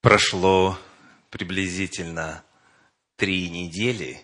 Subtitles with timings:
[0.00, 0.78] Прошло
[1.28, 2.42] приблизительно
[3.16, 4.22] три недели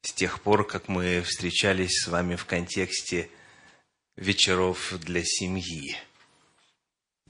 [0.00, 3.30] с тех пор, как мы встречались с вами в контексте
[4.16, 5.96] вечеров для семьи.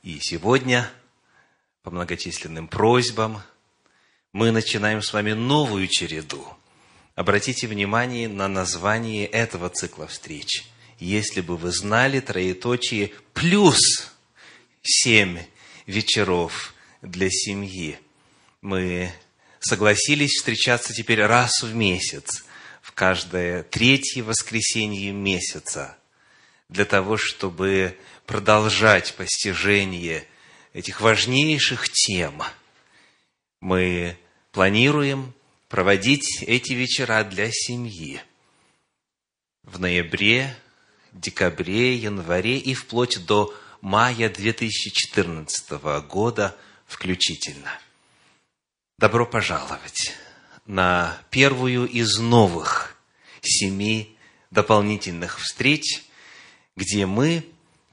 [0.02, 0.90] И сегодня,
[1.82, 3.42] по многочисленным просьбам,
[4.32, 6.46] мы начинаем с вами новую череду.
[7.16, 10.64] Обратите внимание на название этого цикла встреч.
[10.98, 14.10] Если бы вы знали троеточие плюс
[14.80, 15.38] семь
[15.86, 16.71] вечеров
[17.02, 17.98] для семьи.
[18.60, 19.12] Мы
[19.58, 22.44] согласились встречаться теперь раз в месяц,
[22.80, 25.98] в каждое третье воскресенье месяца,
[26.68, 30.26] для того, чтобы продолжать постижение
[30.72, 32.42] этих важнейших тем.
[33.60, 34.16] Мы
[34.52, 35.34] планируем
[35.68, 38.20] проводить эти вечера для семьи
[39.64, 40.56] в ноябре,
[41.12, 45.70] декабре, январе и вплоть до мая 2014
[46.06, 46.56] года–
[46.92, 47.78] включительно.
[48.98, 50.12] Добро пожаловать
[50.66, 52.96] на первую из новых
[53.40, 54.16] семи
[54.50, 56.04] дополнительных встреч,
[56.76, 57.44] где мы,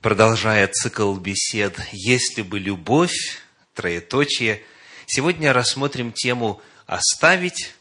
[0.02, 3.42] продолжая цикл бесед «Если бы любовь»,
[3.74, 4.64] троеточие,
[5.08, 7.74] сегодня рассмотрим тему «Оставить,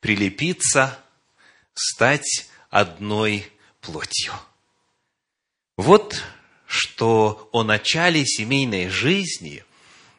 [0.00, 0.98] прилепиться,
[1.72, 4.32] стать одной плотью».
[5.76, 6.22] Вот
[6.66, 9.64] что о начале семейной жизни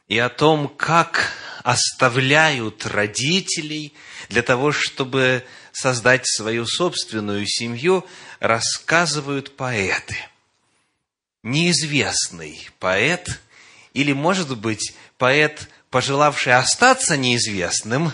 [0.10, 1.32] и о том, как
[1.64, 3.94] оставляют родителей
[4.28, 8.06] для того, чтобы создать свою собственную семью,
[8.40, 10.18] рассказывают поэты.
[11.44, 13.40] Неизвестный поэт,
[13.94, 18.12] или, может быть, поэт, пожелавший остаться неизвестным,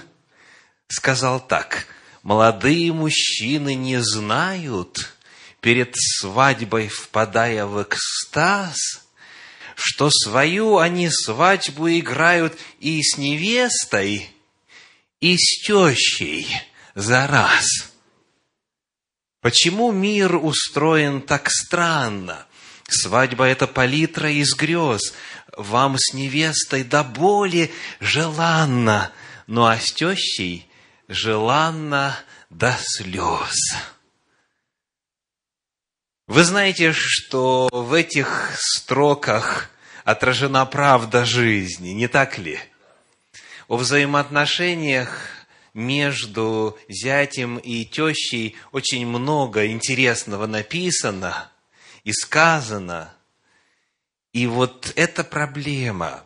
[0.89, 1.87] сказал так,
[2.23, 5.15] «Молодые мужчины не знают,
[5.61, 8.75] перед свадьбой впадая в экстаз–
[9.75, 14.29] что свою они свадьбу играют и с невестой,
[15.19, 16.47] и с тещей
[16.95, 17.65] за раз.
[19.41, 22.47] Почему мир устроен так странно?
[22.87, 25.14] Свадьба– это палитра из грез.
[25.55, 29.11] Вам с невестой до боли желанно,
[29.47, 30.67] ну а с тещей
[31.08, 32.17] желанно
[32.49, 33.55] до слез.
[36.27, 39.69] Вы знаете, что в этих строках
[40.03, 42.59] отражена правда жизни, не так ли?
[43.67, 45.30] О взаимоотношениях
[45.75, 51.52] между зятем и тещей очень много интересного написано
[52.03, 53.14] и сказано.
[54.33, 56.25] И вот эта проблема,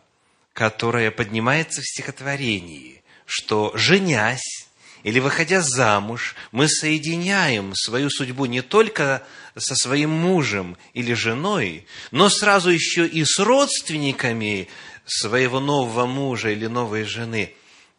[0.54, 4.59] которая поднимается в стихотворении, что женясь
[5.02, 9.22] или выходя замуж, мы соединяем свою судьбу не только
[9.56, 14.68] со своим мужем или женой, но сразу еще и с родственниками
[15.06, 17.54] своего нового мужа или новой жены.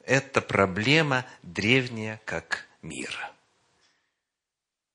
[0.06, 3.17] Это проблема древняя, как мир.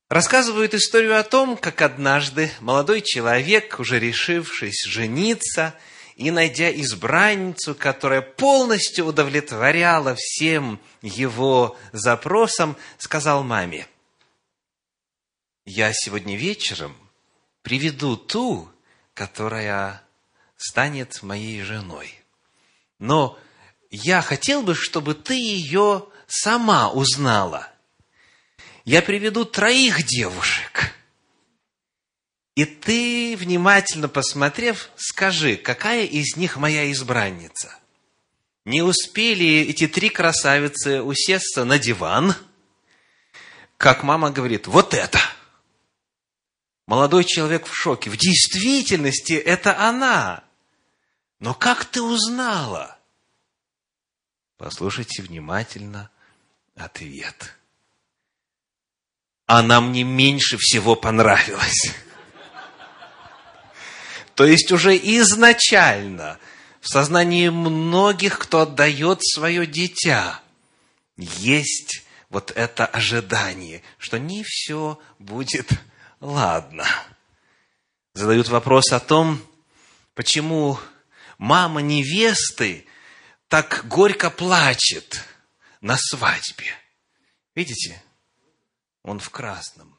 [0.09, 5.75] Рассказывают историю о том, как однажды молодой человек, уже решившись жениться–
[6.17, 13.87] и найдя избранницу, которая полностью удовлетворяла всем его запросам, сказал маме,
[15.67, 16.97] я сегодня вечером
[17.63, 18.71] приведу ту,
[19.13, 20.03] которая
[20.57, 22.15] станет моей женой.
[22.99, 23.39] Но
[23.91, 27.69] я хотел бы, чтобы ты ее сама узнала.
[28.85, 30.95] Я приведу троих девушек–
[32.57, 37.79] и ты, внимательно посмотрев, скажи, какая из них моя избранница?
[38.65, 42.35] Не успели эти три красавицы усесться на диван,
[43.77, 45.21] как мама говорит, вот это.
[46.87, 48.09] Молодой человек в шоке.
[48.09, 50.43] В действительности это она.
[51.41, 52.99] Но как ты узнала?
[54.57, 56.11] Послушайте внимательно
[56.75, 57.55] ответ.
[59.45, 61.95] Она мне меньше всего понравилась.
[64.37, 66.39] То есть уже изначально
[66.81, 70.43] в сознании многих, кто отдает свое дитя,
[71.17, 75.71] есть вот это ожидание, что не все будет
[76.21, 76.87] ладно.
[78.13, 79.41] Задают вопрос о том,
[80.15, 80.79] почему
[81.39, 82.87] мама невесты
[83.49, 85.25] так горько плачет
[85.81, 86.75] на свадьбе.
[87.55, 88.03] Видите?
[89.03, 89.96] Он в красном.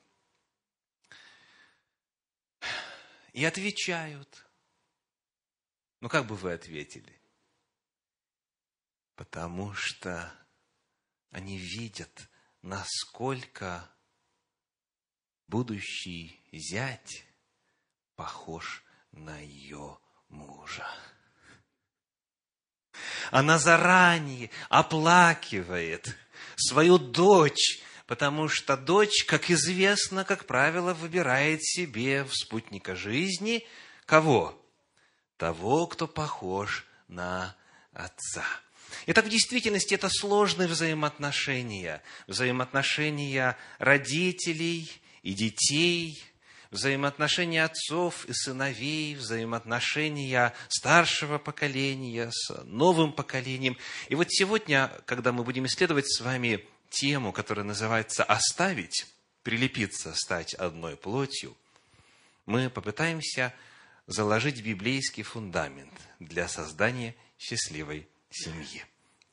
[3.38, 4.48] И отвечают.
[6.02, 7.22] Ну, как бы вы ответили?
[9.16, 10.34] Потому что
[11.30, 12.32] они видят,
[12.64, 13.88] насколько
[15.48, 17.28] будущий зять
[18.16, 20.00] похож на ее
[20.30, 20.88] мужа.
[23.30, 26.18] она заранее оплакивает
[26.56, 33.66] свою дочь, потому что дочь, как известно, как правило, выбирает себе в спутника жизни
[34.06, 34.60] кого?
[35.38, 37.56] Того, кто похож на
[37.94, 38.46] отца.
[39.06, 42.02] Итак, в действительности это сложные взаимоотношения.
[42.26, 44.90] Взаимоотношения родителей
[45.22, 46.24] и детей,
[46.72, 53.78] взаимоотношения отцов и сыновей, взаимоотношения старшего поколения с новым поколением.
[54.08, 56.66] И вот сегодня, когда мы будем исследовать с вами
[57.00, 59.06] тему, которая называется «Оставить»,
[59.44, 61.56] «Прилепиться», «Стать одной плотью»,
[62.46, 63.54] мы попытаемся
[64.08, 68.84] заложить библейский фундамент для создания счастливой семьи.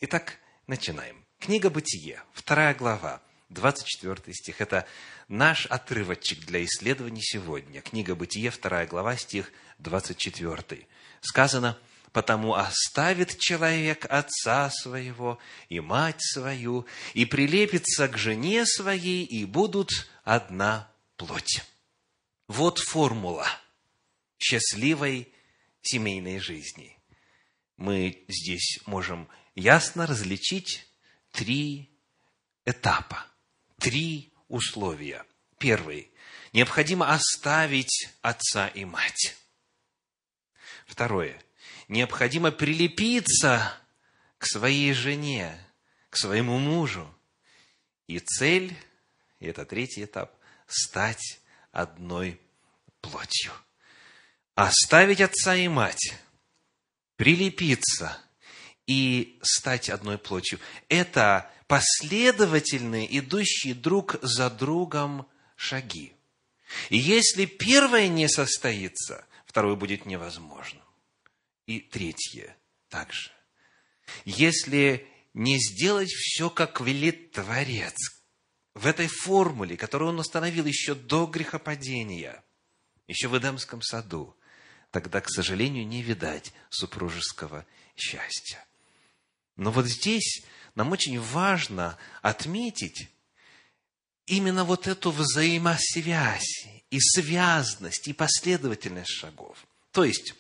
[0.01, 1.25] Итак, начинаем.
[1.39, 4.61] Книга «Бытие», вторая глава, 24 стих.
[4.61, 4.87] Это
[5.29, 7.81] наш отрывочек для исследований сегодня.
[7.81, 10.87] Книга «Бытие», вторая глава, стих 24.
[11.21, 11.79] Сказано,
[12.15, 19.91] «Потому оставит человек отца своего и мать свою, и прилепится к жене своей, и будут
[20.23, 21.63] одна плоть».
[22.47, 23.49] Вот формула
[24.39, 25.33] счастливой
[25.83, 26.97] семейной жизни.
[27.77, 30.87] Мы здесь можем ясно различить
[31.33, 31.91] три
[32.65, 33.27] этапа,
[33.81, 35.25] три условия.
[35.59, 36.13] Первый.
[36.53, 39.37] Необходимо оставить отца и мать.
[40.87, 41.44] Второе.
[41.89, 43.73] Необходимо прилепиться
[44.39, 45.59] к своей жене,
[46.11, 47.13] к своему мужу.
[48.07, 48.77] И цель,
[49.41, 50.35] и это третий этап,
[50.67, 51.41] стать
[51.73, 52.41] одной
[53.01, 53.53] плотью.
[54.55, 56.15] Оставить отца и мать,
[57.17, 58.17] прилепиться
[58.87, 60.61] и стать одной плотью.
[60.89, 65.27] Это последовательные, идущие друг за другом
[65.57, 66.15] шаги.
[66.91, 70.84] И если первое не состоится, второе будет невозможным.
[71.67, 72.57] И третье
[72.89, 73.31] также.
[74.25, 77.97] Если не сделать все, как велит Творец,
[78.75, 82.45] в этой формуле, которую он установил еще до грехопадения,
[83.07, 84.37] еще в Эдемском саду,
[84.91, 87.67] тогда, к сожалению, не видать супружеского
[87.97, 88.65] счастья.
[89.57, 90.45] Но вот здесь
[90.75, 93.09] нам очень важно отметить
[94.27, 99.67] именно вот эту взаимосвязь и связность, и последовательность шагов.
[99.93, 100.35] То есть,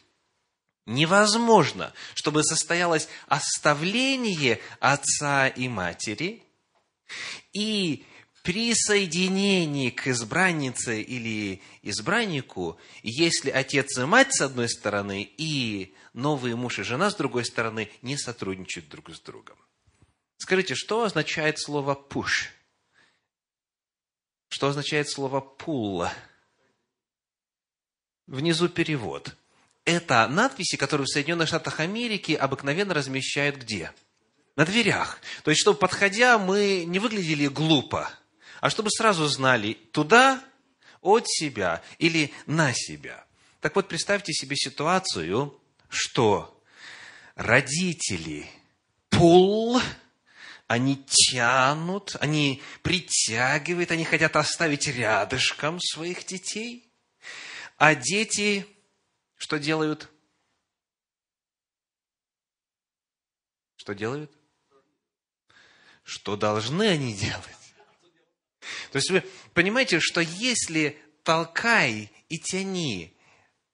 [0.86, 6.42] невозможно, чтобы состоялось оставление отца и матери
[7.52, 8.04] и
[8.44, 16.78] присоединении к избраннице или избраннику, если отец и мать с одной стороны и новый муж
[16.78, 19.56] и жена с другой стороны не сотрудничают друг с другом.
[20.36, 22.50] Скажите, что означает слово «push»?
[24.48, 26.10] Что означает слово «pull»?
[28.26, 29.34] Внизу перевод.
[29.84, 33.92] Это надписи, которые в Соединенных Штатах Америки обыкновенно размещают где?
[34.56, 35.18] На дверях.
[35.42, 38.10] То есть, чтобы, подходя, мы не выглядели глупо–
[38.64, 40.42] а чтобы сразу знали туда,
[41.02, 43.26] от себя или на себя.
[43.60, 45.60] Так вот, представьте себе ситуацию,
[45.90, 46.58] что
[47.34, 48.46] родители
[49.10, 49.82] пул,
[50.66, 56.90] они тянут, они притягивают, они хотят оставить рядышком своих детей,
[57.76, 58.66] а дети
[59.36, 60.10] что делают?
[63.76, 64.32] Что делают?
[66.02, 67.44] Что должны они делать?
[68.92, 69.20] То есть вы
[69.52, 73.16] понимаете, что если толкай и тяни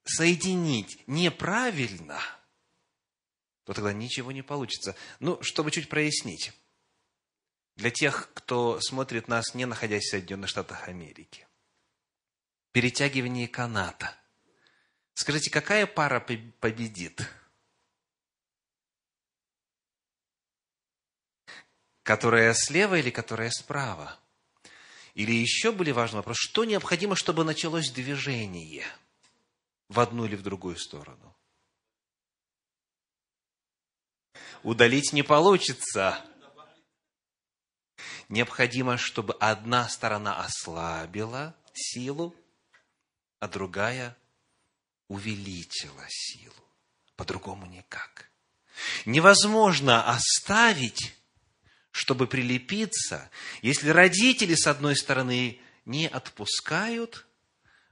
[0.03, 2.19] соединить неправильно,
[3.65, 4.95] то тогда ничего не получится.
[5.19, 6.51] Ну, чтобы чуть прояснить.
[7.75, 11.47] Для тех, кто смотрит нас, не находясь в Соединенных Штатах Америки.
[12.71, 14.15] Перетягивание каната.
[15.13, 17.29] Скажите, какая пара победит?
[22.03, 24.17] Которая слева или которая справа?
[25.13, 28.85] Или еще более важный вопрос, что необходимо, чтобы началось движение
[29.89, 31.35] в одну или в другую сторону?
[34.63, 36.23] Удалить не получится.
[38.29, 42.33] Необходимо, чтобы одна сторона ослабила силу,
[43.39, 44.15] а другая
[45.11, 46.53] увеличила силу.
[47.17, 48.31] По-другому никак.
[49.05, 51.13] Невозможно оставить
[51.91, 53.29] чтобы прилепиться,
[53.61, 57.27] если родители, с одной стороны, не отпускают,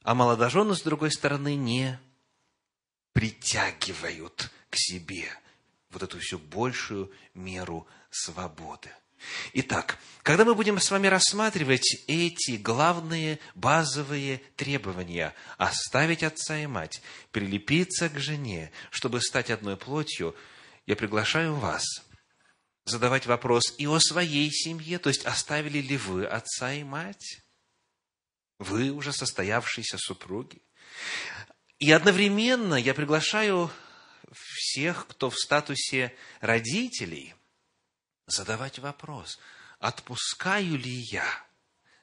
[0.03, 1.99] а молодожены, с другой стороны, не
[3.11, 5.29] притягивают к себе
[5.89, 8.89] вот эту все большую меру свободы.
[9.53, 17.01] Итак, когда мы будем с вами рассматривать эти главные базовые требования, оставить отца и мать,
[17.31, 20.35] прилепиться к жене, чтобы стать одной плотью,
[20.85, 21.83] я приглашаю вас
[22.85, 27.41] задавать вопрос и о своей семье, то есть оставили ли вы отца и мать?
[28.57, 30.61] Вы уже состоявшиеся супруги.
[31.77, 33.71] И одновременно я приглашаю
[34.33, 37.33] всех, кто в статусе родителей,
[38.31, 39.39] задавать вопрос,
[39.79, 41.45] отпускаю ли я,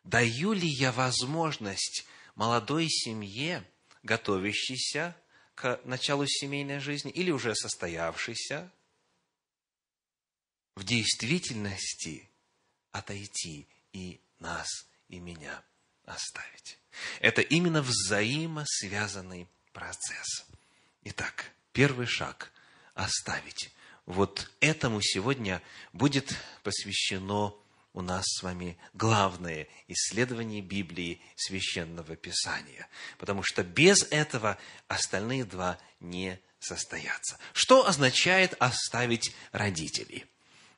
[0.04, 3.68] даю ли я возможность молодой семье,
[4.02, 5.16] готовящейся
[5.54, 8.71] к началу семейной жизни или уже состоявшейся,
[10.75, 12.28] в действительности
[12.92, 14.68] отойти и нас,
[15.09, 15.62] и меня
[16.04, 16.78] оставить.
[17.21, 20.47] Это именно взаимосвязанный процесс.
[21.02, 22.52] Итак, первый шаг–
[22.95, 23.71] оставить.
[24.06, 25.60] Вот этому сегодня
[25.92, 27.54] будет посвящено
[27.92, 32.88] у нас с вами главное исследование Библии, Священного Писания.
[33.18, 37.38] Потому что без этого остальные два не состоятся.
[37.52, 40.26] Что означает оставить родителей?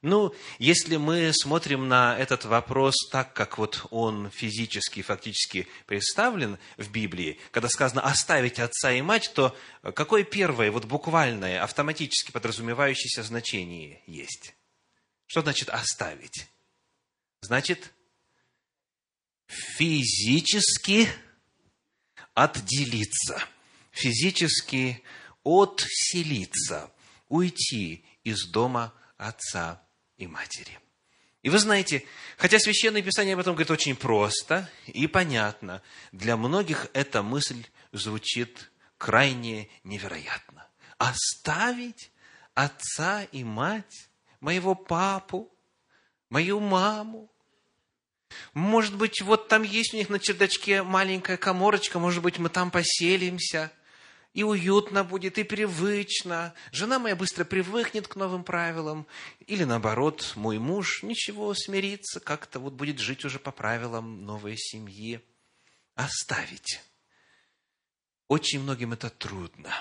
[0.00, 6.88] Ну, если мы смотрим на этот вопрос так, как вот он физически, фактически представлен в
[6.92, 9.56] Библии, когда сказано «оставить отца и мать», то
[9.96, 14.54] какое первое, вот буквальное, автоматически подразумевающееся значение есть?
[15.26, 16.46] Что значит «оставить»?
[17.40, 17.92] Значит,
[19.48, 21.08] физически
[22.34, 23.42] отделиться,
[23.90, 25.02] физически
[25.42, 26.92] отселиться,
[27.28, 29.82] уйти из дома отца
[30.18, 30.78] и матери.
[31.42, 32.04] И вы знаете,
[32.36, 35.82] хотя Священное Писание об этом говорит очень просто и понятно,
[36.12, 40.66] для многих эта мысль звучит крайне невероятно.
[40.98, 42.10] Оставить
[42.54, 44.10] отца и мать,
[44.40, 45.50] моего папу,
[46.28, 47.30] мою маму.
[48.52, 52.70] Может быть, вот там есть у них на чердачке маленькая коморочка, может быть, мы там
[52.70, 53.72] поселимся–
[54.38, 56.54] и уютно будет, и привычно.
[56.70, 59.04] Жена моя быстро привыкнет к новым правилам.
[59.48, 65.20] Или наоборот, мой муж ничего, смирится, как-то вот будет жить уже по правилам новой семьи.
[65.96, 66.80] Оставить.
[68.28, 69.74] Очень многим это трудно.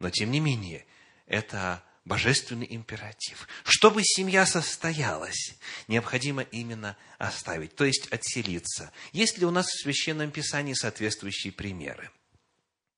[0.00, 0.84] Но тем не менее,
[1.26, 3.46] это божественный императив.
[3.62, 5.54] Чтобы семья состоялась,
[5.86, 8.90] необходимо именно оставить, то есть отселиться.
[9.12, 12.10] Есть ли у нас в Священном Писании соответствующие примеры?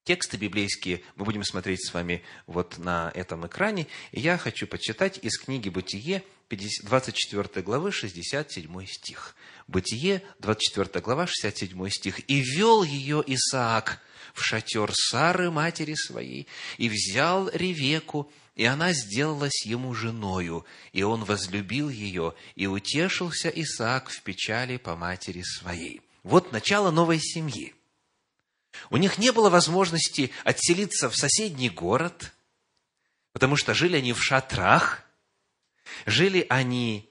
[0.05, 3.87] Тексты библейские мы будем смотреть с вами вот на этом экране.
[4.13, 9.37] И я хочу почитать из книги «Бытие», 24 главы, 67 стих.
[9.69, 12.31] Бытие, 24 глава, 67 стих.
[12.31, 14.01] «И вел ее Исаак
[14.35, 21.25] в шатер Сары, матери своей, и взял Ревеку, и она сделалась ему женою, и он
[21.25, 26.01] возлюбил ее, и утешился Исаак в печали по матери своей».
[26.23, 27.75] Вот начало новой семьи–
[28.91, 32.33] у них не было возможности отселиться в соседний город,
[33.33, 35.05] потому что жили они в шатрах,
[36.07, 37.09] жили они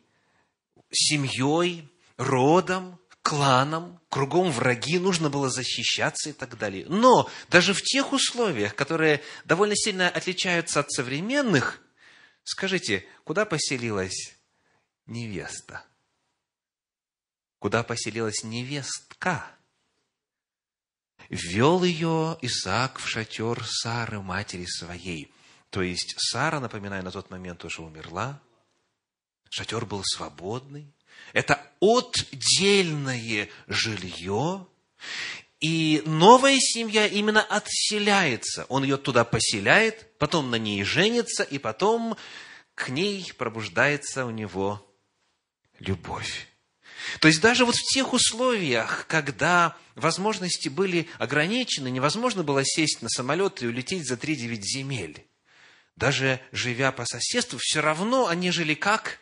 [0.91, 1.87] семьей,
[2.17, 6.85] родом, кланом, кругом враги, нужно было защищаться и так далее.
[6.87, 11.81] Но даже в тех условиях, которые довольно сильно отличаются от современных,
[12.43, 14.35] скажите, куда поселилась
[15.05, 15.83] невеста?
[17.59, 19.45] Куда поселилась невестка?
[21.29, 25.31] Ввел ее Исаак в шатер Сары, матери своей.
[25.69, 28.41] То есть Сара, напоминаю, на тот момент уже умерла.
[29.49, 30.91] Шатер был свободный.
[31.33, 34.67] Это отдельное жилье.
[35.59, 38.65] И новая семья именно отселяется.
[38.69, 42.17] Он ее туда поселяет, потом на ней женится, и потом
[42.75, 44.85] к ней пробуждается у него
[45.79, 46.48] любовь.
[47.19, 53.09] То есть даже вот в тех условиях, когда возможности были ограничены, невозможно было сесть на
[53.09, 55.25] самолет и улететь за 3-9 земель.
[55.95, 59.19] Даже живя по соседству, все равно они жили как?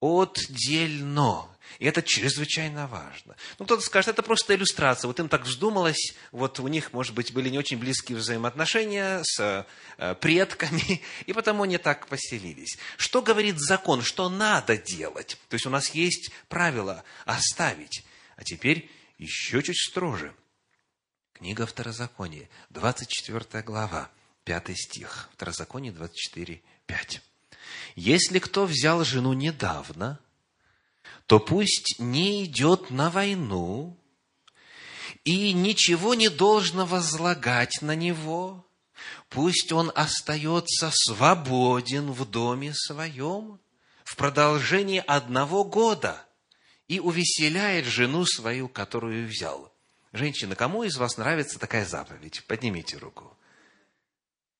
[0.00, 1.51] Отдельно.
[1.78, 3.36] И это чрезвычайно важно.
[3.58, 5.08] Ну, кто-то скажет, это просто иллюстрация.
[5.08, 9.66] Вот им так вздумалось, вот у них, может быть, были не очень близкие взаимоотношения с
[9.98, 12.78] э, предками, и потому они так поселились.
[12.96, 14.02] Что говорит закон?
[14.02, 15.38] Что надо делать?
[15.48, 18.04] То есть у нас есть правило оставить.
[18.36, 20.34] А теперь еще чуть строже.
[21.32, 24.10] Книга Второзакония, 24 глава,
[24.44, 25.28] 5 стих.
[25.34, 27.22] Второзаконие 24, 5.
[27.96, 30.18] Если кто взял жену недавно–
[31.26, 33.98] то пусть не идет на войну
[35.24, 38.66] и ничего не должно возлагать на него.
[39.28, 43.60] Пусть он остается свободен в доме своем
[44.04, 46.26] в продолжении одного года
[46.88, 49.72] и увеселяет жену свою, которую взял.
[50.12, 52.44] Женщина, кому из вас нравится такая заповедь?
[52.46, 53.36] Поднимите руку.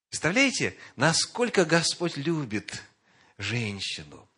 [0.08, 2.82] Представляете, насколько Господь любит
[3.36, 4.28] женщину?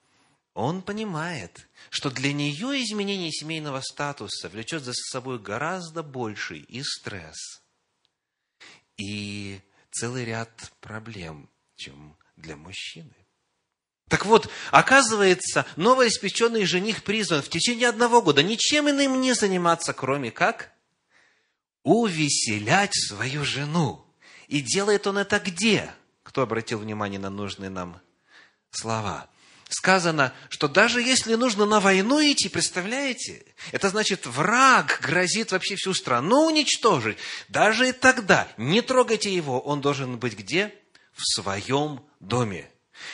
[0.54, 7.60] Он понимает, что для нее изменение семейного статуса влечет за собой гораздо больший и стресс,
[8.96, 13.14] и целый ряд проблем, чем для мужчины.
[14.08, 20.30] Так вот, оказывается, новоиспеченный жених призван в течение одного года ничем иным не заниматься, кроме
[20.30, 20.72] как
[21.82, 24.06] увеселять свою жену.
[24.46, 25.92] И делает он это где?
[26.22, 28.00] Кто обратил внимание на нужные нам
[28.70, 29.28] слова?
[29.76, 33.44] Сказано, что даже если нужно на войну идти, представляете?
[33.72, 37.18] Это значит, враг грозит вообще всю страну уничтожить.
[37.48, 40.72] Даже и тогда не трогайте его, он должен быть где?
[41.12, 42.70] В своем доме.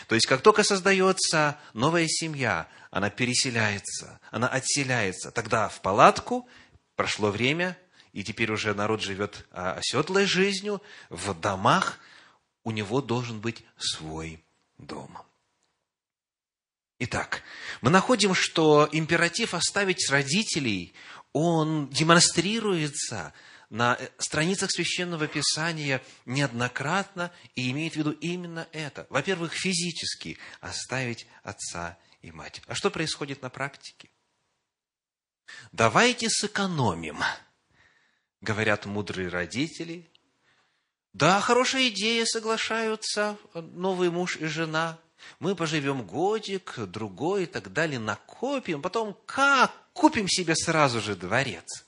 [0.07, 5.31] То есть, как только создается новая семья, она переселяется, она отселяется.
[5.31, 6.47] Тогда в палатку,
[6.95, 7.79] прошло время,
[8.13, 12.01] и теперь уже народ живет а, оседлой жизнью, в домах,
[12.65, 14.45] у него должен быть свой
[14.77, 15.23] дом.
[17.01, 17.43] Итак,
[17.81, 20.93] мы находим, что императив оставить родителей,
[21.33, 23.33] он демонстрируется
[23.71, 29.07] на страницах Священного Писания неоднократно и имеет в виду именно это.
[29.09, 32.61] Во-первых, физически оставить отца и мать.
[32.67, 34.11] А что происходит на практике?
[35.73, 37.19] Давайте сэкономим–
[38.41, 40.11] говорят мудрые родители.
[41.13, 44.99] Да, хорошая идея, соглашаются новый муж и жена.
[45.39, 48.83] Мы поживем годик, другой и так далее, накопим.
[48.83, 49.73] Потом как?
[49.93, 51.85] Купим себе сразу же дворец.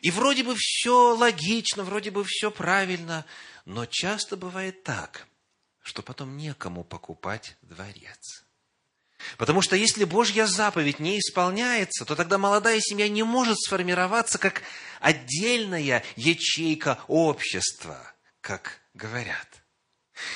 [0.00, 3.24] И вроде бы все логично, вроде бы все правильно,
[3.64, 5.28] но часто бывает так,
[5.82, 8.44] что потом некому покупать дворец.
[9.38, 14.62] Потому что если Божья заповедь не исполняется, то тогда молодая семья не может сформироваться как
[15.00, 19.61] отдельная ячейка общества, как говорят.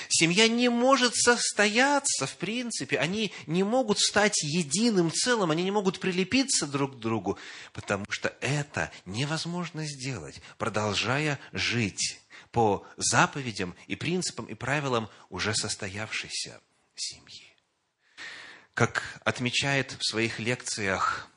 [0.09, 6.01] Семья не может состояться, в принципе, они не могут стать единым целым, они не могут
[6.01, 7.39] прилепиться друг к другу,
[7.73, 12.21] потому что это невозможно сделать, продолжая жить
[12.53, 16.61] по заповедям и принципам и правилам уже состоявшейся
[16.95, 17.55] семьи.
[18.73, 21.29] Как отмечает в своих лекциях,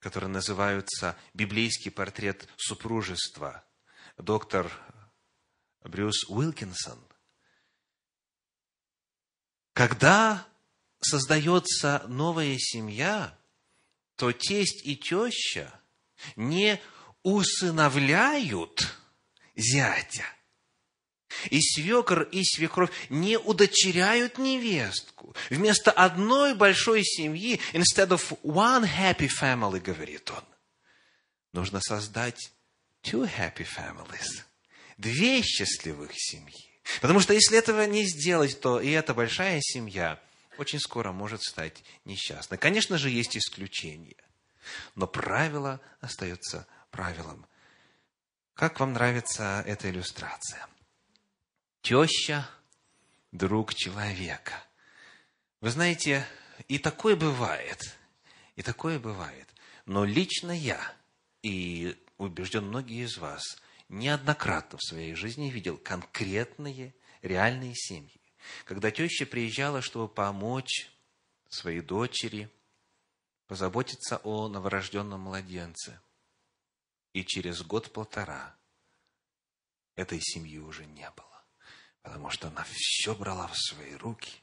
[0.00, 3.64] которые называются «Библейский портрет супружества»,
[4.16, 4.70] доктор
[5.82, 7.05] Брюс Уилкинсон,
[9.76, 10.48] когда
[11.02, 13.38] создается новая семья,
[14.16, 15.70] то тесть и теща
[16.34, 16.80] не
[17.22, 18.96] усыновляют
[19.54, 20.24] зятя,
[21.50, 25.36] и свекр, и свекровь не удочеряют невестку.
[25.50, 30.44] Вместо одной большой семьи, instead of one happy family, говорит он,
[31.52, 32.50] нужно создать
[33.02, 34.42] two happy families.
[34.96, 36.65] Две счастливых семьи.
[37.00, 40.20] Потому что если этого не сделать, то и эта большая семья
[40.58, 42.58] очень скоро может стать несчастной.
[42.58, 44.16] Конечно же, есть исключения.
[44.94, 47.46] Но правило остается правилом.
[48.54, 50.66] Как вам нравится эта иллюстрация?
[51.82, 52.48] теща–
[53.32, 54.54] друг человека.
[55.60, 56.26] Вы знаете,
[56.66, 57.96] и такое бывает,
[58.56, 59.48] и такое бывает.
[59.84, 60.80] Но лично я,
[61.42, 68.20] и убежден многие из вас, неоднократно в своей жизни видел конкретные, реальные семьи.
[68.64, 70.90] Когда теща приезжала, чтобы помочь
[71.48, 72.50] своей дочери,
[73.46, 76.00] позаботиться о новорожденном младенце.
[77.12, 78.56] И через год-полтора
[79.94, 81.36] этой семьи уже не было
[82.06, 84.40] потому что она все брала в свои руки,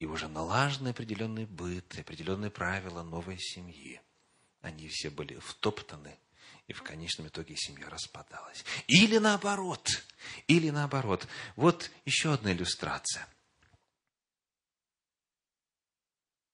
[0.00, 4.00] и уже налаженный определенный быт, определенные правила новой семьи,
[4.62, 6.18] они все были втоптаны,
[6.72, 8.64] и в конечном итоге семья распадалась.
[8.86, 10.02] Или наоборот,
[10.48, 11.28] или наоборот.
[11.54, 13.28] Вот еще одна иллюстрация.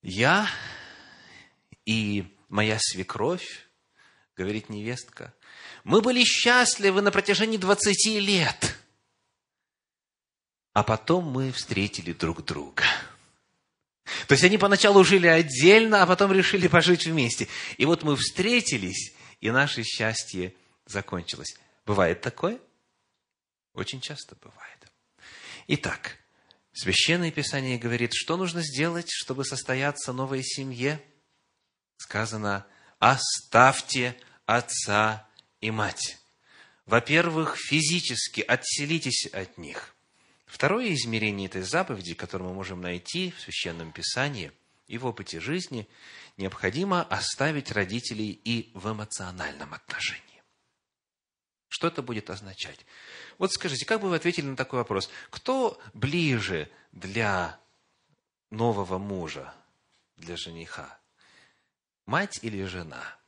[0.02, 0.50] Я
[1.87, 3.68] и моя свекровь,
[4.37, 5.33] говорит невестка,
[5.85, 8.76] мы были счастливы на протяжении 20 лет–
[10.74, 12.85] а потом мы встретили друг друга.
[14.28, 17.48] То есть они поначалу жили отдельно, а потом решили пожить вместе.
[17.78, 20.55] И вот мы встретились, и наше счастье
[20.87, 21.57] закончилось.
[21.87, 22.61] Бывает такое?
[23.74, 24.92] Очень часто бывает.
[25.68, 26.18] Итак,
[26.72, 31.03] Священное Писание говорит, что нужно сделать, чтобы состояться новой семье?
[31.96, 32.66] Сказано,
[32.98, 35.29] оставьте отца
[35.61, 36.18] и мать.
[36.87, 39.94] Во-первых, физически отселитесь от них–
[40.48, 44.51] Второе измерение этой заповеди, которое мы можем найти в Священном Писании
[44.87, 45.87] и в опыте жизни,
[46.38, 50.22] необходимо оставить родителей и в эмоциональном отношении.
[51.68, 52.87] Что это будет означать?
[53.37, 55.11] Вот скажите, как бы вы ответили на такой вопрос?
[55.31, 57.61] Кто ближе для
[58.51, 59.55] нового мужа,
[60.16, 60.98] для жениха?
[62.07, 63.18] Мать или жена?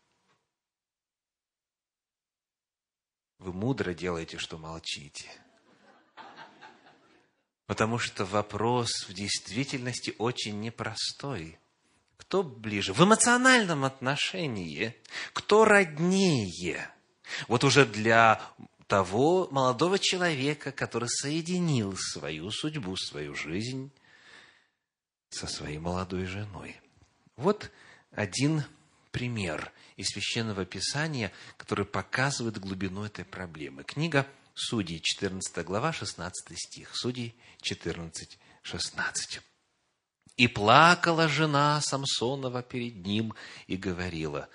[3.38, 5.31] Вы мудро делаете, что молчите.
[7.66, 11.60] Потому что вопрос в действительности очень непростой.
[12.30, 12.92] Кто ближе?
[12.92, 14.94] В эмоциональном отношении.
[15.32, 16.88] Кто роднее?
[17.48, 18.40] Вот уже для
[18.86, 23.90] того молодого человека, который соединил свою судьбу, свою жизнь
[25.30, 26.80] со своей молодой женой.
[27.34, 27.72] Вот
[28.12, 28.62] один
[29.10, 33.82] пример из Священного Писания, который показывает глубину этой проблемы.
[33.82, 36.90] Книга Судей, 14 глава, 16 стих.
[36.94, 39.40] Судей 14, 16.
[40.40, 43.35] «И плакала жена Самсонова перед ним
[43.66, 44.48] и говорила,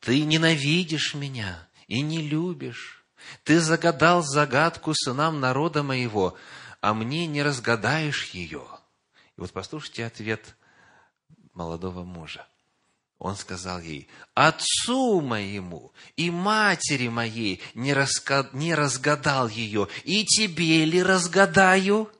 [0.00, 3.04] «Ты ненавидишь меня и не любишь.
[3.44, 6.36] Ты загадал загадку сынам народа моего,
[6.80, 8.66] а мне не разгадаешь ее».
[9.36, 10.56] И вот послушайте ответ
[11.54, 12.44] молодого мужа.
[13.20, 18.48] Он сказал ей, отцу моему и матери моей не, раска...
[18.52, 22.10] не разгадал ее, и тебе ли разгадаю?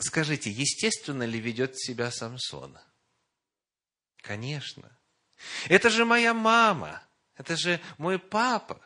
[0.00, 2.78] Скажите, естественно ли ведет себя Самсон?
[4.22, 4.96] Конечно.
[5.68, 7.02] Это же моя мама,
[7.36, 8.80] это же мой папа.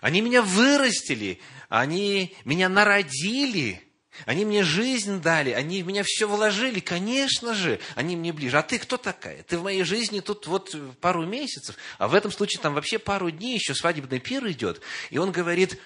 [0.00, 3.84] Они меня вырастили, они меня народили–
[4.26, 8.58] они мне жизнь дали, они в меня все вложили, конечно же, они мне ближе.
[8.58, 9.42] А ты кто такая?
[9.44, 13.30] Ты в моей жизни тут вот пару месяцев, а в этом случае там вообще пару
[13.30, 14.80] дней, еще свадебный пир идет.
[15.10, 15.80] И он говорит,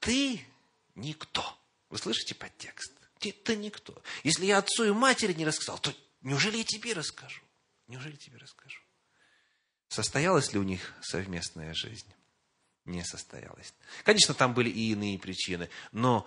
[0.00, 0.40] ты
[0.94, 1.44] никто.
[1.90, 2.92] Вы слышите подтекст?
[3.20, 4.02] Ты, ты никто.
[4.24, 7.42] Если я отцу и матери не рассказал, то неужели я тебе расскажу?
[7.86, 8.80] Неужели тебе расскажу?
[9.88, 12.10] Состоялась ли у них совместная жизнь?
[12.86, 13.74] Не состоялась.
[14.04, 16.26] Конечно, там были и иные причины, но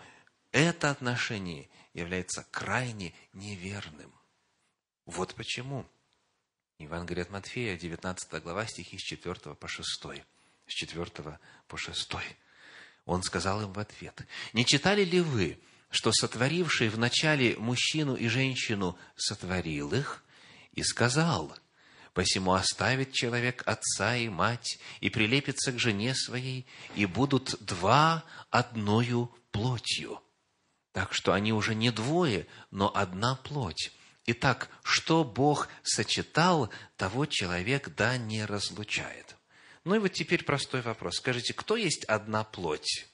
[0.51, 4.13] это отношение является крайне неверным.
[5.05, 5.87] Вот почему.
[6.77, 9.87] Евангелие от Матфея, 19 глава, стихи с 4 по 6.
[10.67, 12.11] С 4 по 6.
[13.05, 14.21] Он сказал им в ответ,
[14.53, 15.59] «Не читали ли вы,
[15.93, 20.23] что сотворивший вначале мужчину и женщину сотворил их
[20.73, 21.55] и сказал,
[22.15, 29.31] «Посему оставит человек отца и мать и прилепится к жене своей, и будут два одною
[29.51, 30.19] плотью».
[30.93, 33.91] Так что они уже не двое, но одна плоть.
[34.25, 39.35] Итак, что Бог сочетал, того человек да не разлучает.
[39.83, 41.17] Ну и вот теперь простой вопрос.
[41.17, 43.07] Скажите, кто есть одна плоть?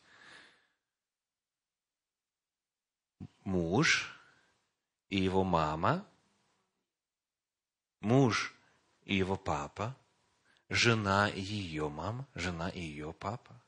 [3.50, 4.16] Муж
[5.10, 6.06] и его мама,
[8.00, 8.54] муж
[9.06, 9.98] и его папа,
[10.70, 13.60] жена и ее мама, жена и ее папа.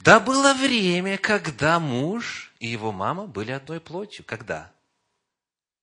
[0.00, 4.24] Да было время, когда муж и его мама были одной плотью.
[4.24, 4.72] Когда?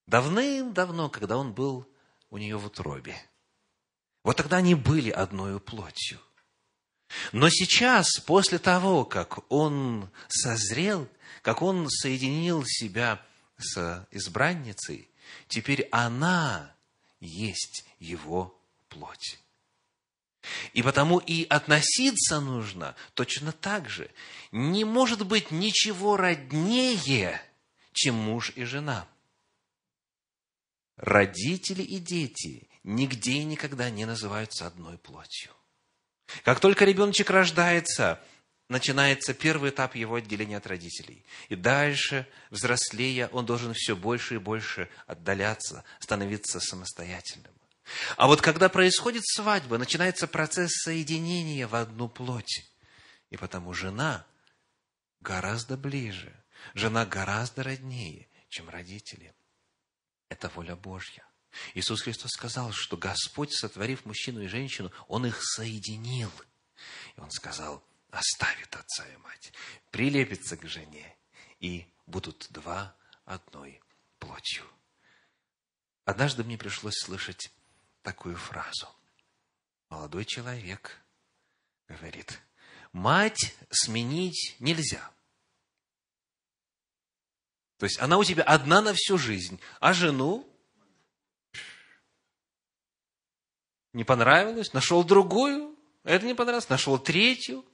[0.08, 1.88] Давным-давно, когда он был
[2.32, 3.16] у нее в утробе.
[4.24, 6.20] Вот тогда они были одной плотью.
[7.32, 11.08] Но сейчас, после того, как он созрел,
[11.44, 13.22] как он соединил себя
[13.58, 15.10] с избранницей,
[15.48, 16.76] теперь она
[17.20, 19.40] есть его плоть.
[20.74, 24.10] И потому и относиться нужно точно так же.
[24.52, 27.42] Не может быть ничего роднее,
[27.94, 29.08] чем муж и жена.
[30.98, 35.52] Родители и дети нигде и никогда не называются одной плотью.
[36.44, 38.22] Как только ребеночек рождается,
[38.70, 41.26] начинается первый этап его отделения от родителей.
[41.50, 47.54] И дальше, взрослея, он должен все больше и больше отдаляться, становиться самостоятельным.
[48.18, 52.66] А вот когда происходит свадьба, начинается процесс соединения в одну плоть.
[53.30, 54.26] И потому жена
[55.22, 56.34] гораздо ближе,
[56.74, 59.34] жена гораздо роднее, чем родители.
[60.30, 61.24] Это воля Божья.
[61.74, 66.32] Иисус Христос сказал, что Господь, сотворив мужчину и женщину, Он их соединил.
[67.16, 67.84] И Он сказал,
[68.16, 69.52] оставит отца и мать,
[69.92, 71.16] прилепится к жене,
[71.60, 73.82] и будут два одной
[74.20, 74.66] плотью.
[76.06, 77.52] Однажды мне пришлось слышать
[78.02, 78.88] такую фразу.
[79.90, 81.02] Молодой человек
[81.88, 82.42] говорит,
[82.92, 85.12] мать сменить нельзя.
[87.78, 90.48] То есть она у тебя одна на всю жизнь, а жену
[93.92, 97.66] не понравилось, нашел другую, это не понравилось, нашел третью.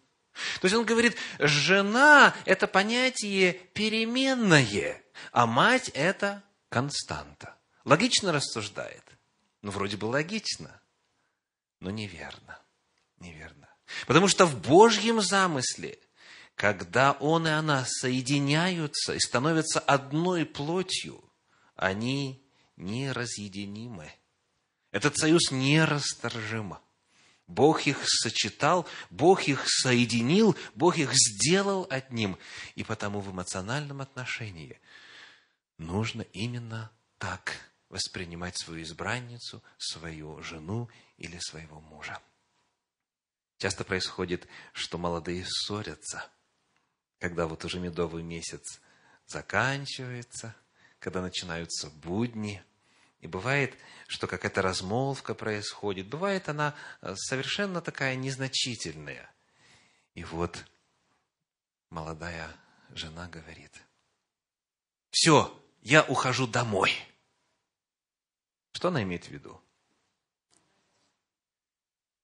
[0.61, 7.57] То есть он говорит, жена– это понятие переменное, а мать– это константа.
[7.83, 9.03] Логично рассуждает.
[9.61, 10.81] Ну, вроде бы логично,
[11.79, 12.59] но неверно.
[13.19, 13.69] Неверно.
[14.07, 15.99] Потому что в Божьем замысле,
[16.55, 21.23] когда он и она соединяются и становятся одной плотью,
[21.75, 22.43] они
[22.77, 24.11] неразъединимы.
[24.91, 26.77] Этот союз нерасторжим.
[27.51, 32.37] Бог их сочетал, Бог их соединил, Бог их сделал одним.
[32.75, 34.79] И потому в эмоциональном отношении
[35.77, 37.53] нужно именно так
[37.89, 42.21] воспринимать свою избранницу, свою жену или своего мужа.
[43.57, 46.25] Часто происходит, что молодые ссорятся,
[47.19, 48.79] когда вот уже медовый месяц
[49.27, 50.55] заканчивается,
[50.99, 52.63] когда начинаются будни–
[53.21, 56.07] и бывает, что какая-то размолвка происходит.
[56.07, 59.31] Бывает она э, совершенно такая незначительная.
[60.15, 60.65] И вот
[61.89, 62.53] молодая
[62.89, 63.71] жена говорит,
[65.12, 66.93] все, я ухожу домой.
[68.73, 69.62] Что она имеет в виду?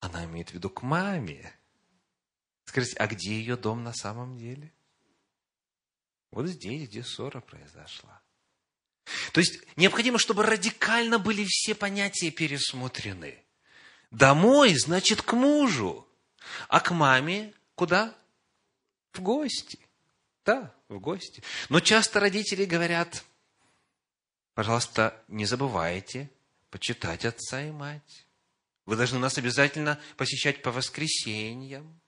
[0.00, 1.54] Она имеет в виду к маме.
[2.64, 4.72] Скажите, а где ее дом на самом деле?
[6.30, 8.20] Вот здесь, где ссора произошла.
[9.32, 13.42] То есть необходимо, чтобы радикально были все понятия пересмотрены.
[14.10, 16.06] Домой значит к мужу,
[16.68, 18.14] а к маме куда?
[19.12, 19.78] В гости.
[20.44, 21.42] Да, в гости.
[21.68, 23.24] Но часто родители говорят,
[24.54, 26.30] пожалуйста, не забывайте
[26.70, 28.26] почитать отца и мать.
[28.86, 32.00] Вы должны нас обязательно посещать по воскресеньям,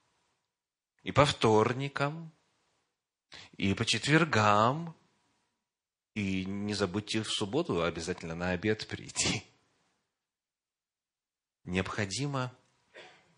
[1.03, 2.31] и по вторникам,
[3.57, 4.95] и по четвергам,
[6.13, 9.43] и не забудьте в субботу обязательно на обед прийти.
[11.63, 12.55] Необходимо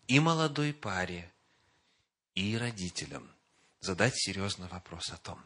[0.06, 1.32] и молодой паре,
[2.34, 3.30] и родителям
[3.80, 5.40] задать серьезный вопрос о том,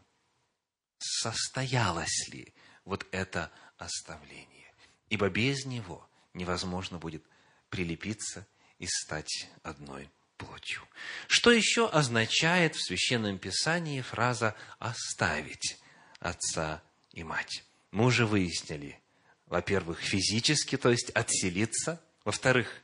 [0.98, 4.72] состоялось ли вот это оставление.
[5.10, 7.24] Ибо без него невозможно будет
[7.68, 8.46] прилепиться
[8.78, 10.86] и стать одной плотью.
[11.26, 15.78] Что еще означает в Священном Писании фраза «оставить
[16.20, 17.64] отца и мать.
[17.90, 19.00] Мы уже выяснили,
[19.46, 22.82] во-первых, физически, то есть отселиться, во-вторых,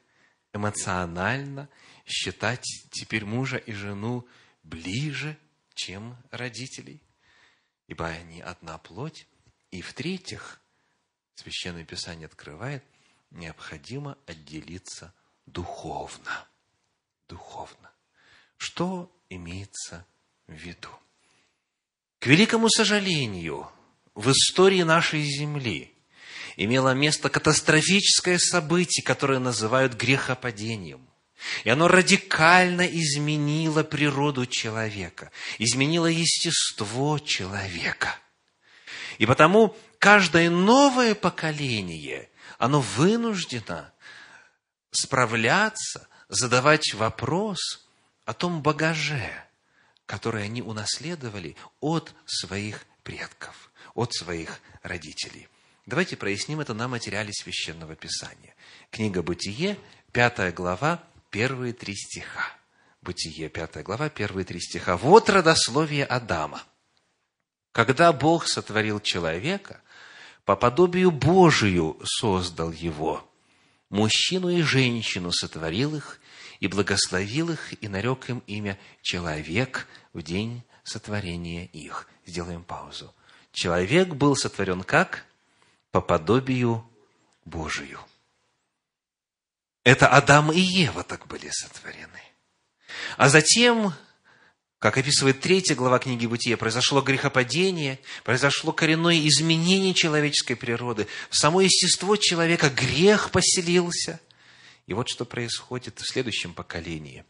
[0.53, 1.69] эмоционально
[2.07, 4.27] считать теперь мужа и жену
[4.63, 5.37] ближе,
[5.75, 7.03] чем родителей,
[7.87, 9.27] ибо они одна плоть.
[9.71, 10.61] И в-третьих,
[11.35, 12.85] Священное Писание открывает,
[13.31, 15.13] необходимо отделиться
[15.47, 16.49] духовно.
[17.29, 17.91] Духовно.
[18.57, 20.07] Что имеется
[20.47, 20.91] в виду?
[22.21, 23.71] К великому сожалению,
[24.15, 25.93] в истории нашей земли
[26.57, 31.09] имело место катастрофическое событие, которое называют грехопадением.
[31.65, 38.17] И оно радикально изменило природу человека, изменило естество человека.
[39.19, 43.93] И потому каждое новое поколение, оно вынуждено
[44.91, 47.87] справляться, задавать вопрос
[48.25, 49.31] о том багаже,
[50.07, 55.49] который они унаследовали от своих предков от своих родителей.
[55.87, 58.55] Давайте проясним это на материале Священного Писания.
[58.91, 59.79] Книга «Бытие»,
[60.13, 62.53] пятая глава, первые три стиха.
[63.03, 64.97] Бытие, пятая глава, первые три стиха.
[64.97, 66.63] Вот родословие Адама.
[67.73, 69.81] Когда Бог сотворил человека,
[70.45, 73.29] по подобию Божию создал его.
[73.91, 76.21] Мужчину и женщину сотворил их,
[76.61, 82.09] и благословил их, и нарек им имя «человек» в день сотворения их.
[82.25, 83.13] Сделаем паузу.
[83.55, 85.25] Человек был сотворен как?
[85.93, 86.85] По подобию
[87.45, 88.01] Божию.
[89.85, 92.21] Это Адам и Ева так были сотворены.
[93.17, 93.95] А затем,
[94.81, 101.07] как описывает третья глава книги Бытия, произошло грехопадение, произошло коренное изменение человеческой природы.
[101.31, 104.21] В само естество человека грех поселился.
[104.89, 107.25] И вот что происходит в следующем поколении.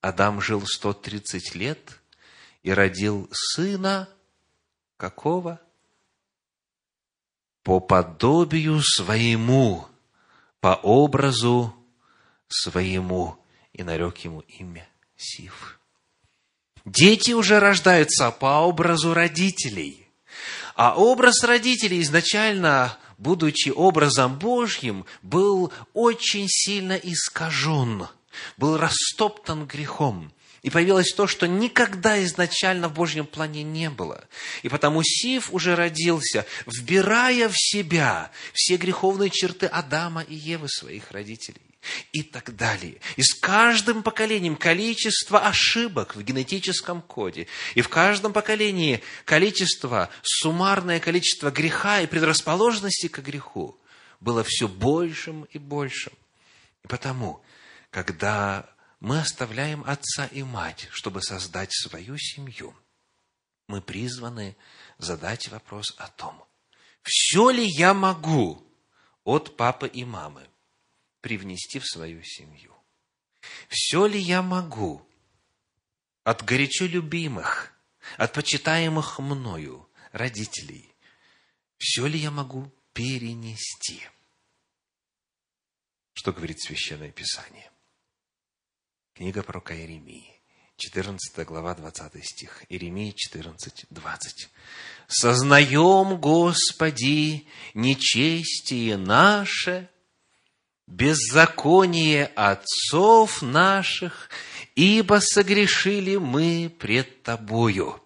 [0.00, 2.00] Адам жил 130 лет
[2.64, 4.08] и родил сына
[4.96, 5.60] Какого?
[7.62, 9.86] По подобию своему,
[10.60, 11.74] по образу
[12.48, 13.36] своему.
[13.72, 15.80] И нарек ему имя Сив.
[16.84, 20.08] Дети уже рождаются по образу родителей.
[20.76, 28.06] А образ родителей изначально, будучи образом Божьим, был очень сильно искажен,
[28.56, 30.32] был растоптан грехом.
[30.66, 34.26] И появилось то, что никогда изначально в Божьем плане не было.
[34.64, 41.12] И потому Сив уже родился, вбирая в себя все греховные черты Адама и Евы, своих
[41.12, 41.60] родителей.
[42.10, 42.96] И так далее.
[43.14, 47.46] И с каждым поколением количество ошибок в генетическом коде.
[47.76, 53.78] И в каждом поколении количество, суммарное количество греха и предрасположенности к греху
[54.18, 56.14] было все большим и большим.
[56.82, 57.40] И потому,
[57.92, 58.68] когда
[59.00, 62.74] мы оставляем отца и мать, чтобы создать свою семью,
[63.66, 64.56] мы призваны
[64.98, 66.42] задать вопрос о том,
[67.02, 68.66] все ли я могу
[69.24, 70.48] от папы и мамы
[71.20, 72.74] привнести в свою семью?
[73.68, 75.06] Все ли я могу
[76.24, 77.72] от горячо любимых,
[78.16, 80.92] от почитаемых мною родителей,
[81.78, 84.02] все ли я могу перенести?
[86.12, 87.70] Что говорит Священное Писание?
[89.16, 90.30] Книга пророка Иеремии,
[90.76, 92.64] 14 глава, 20 стих.
[92.68, 94.48] Иеремии 14, 20.
[95.08, 99.88] «Сознаем, Господи, нечестие наше,
[100.86, 104.28] беззаконие отцов наших,
[104.74, 108.02] ибо согрешили мы пред Тобою».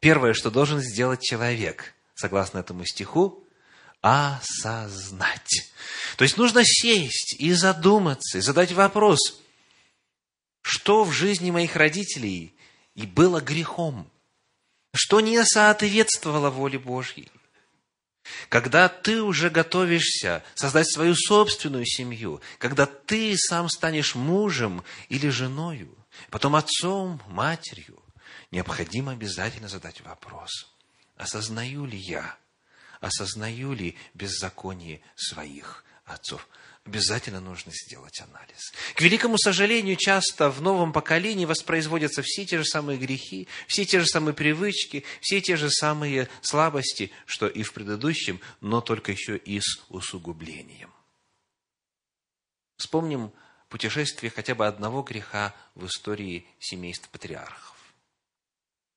[0.00, 3.44] Первое, что должен сделать человек, согласно этому стиху,
[4.00, 5.70] осознать.
[6.16, 9.40] То есть нужно сесть и задуматься, и задать вопрос–
[10.68, 12.54] что в жизни моих родителей
[12.94, 14.10] и было грехом,
[14.92, 17.30] что не соответствовало воле Божьей.
[18.50, 25.96] Когда ты уже готовишься создать свою собственную семью, когда ты сам станешь мужем или женою,
[26.28, 28.02] потом отцом, матерью,
[28.50, 30.70] необходимо обязательно задать вопрос,
[31.16, 32.36] осознаю ли я,
[33.00, 36.46] осознаю ли беззаконие своих отцов
[36.88, 38.72] обязательно нужно сделать анализ.
[38.94, 44.00] К великому сожалению, часто в новом поколении воспроизводятся все те же самые грехи, все те
[44.00, 49.36] же самые привычки, все те же самые слабости, что и в предыдущем, но только еще
[49.36, 50.90] и с усугублением.
[52.78, 53.32] Вспомним
[53.68, 57.76] путешествие хотя бы одного греха в истории семейств патриархов.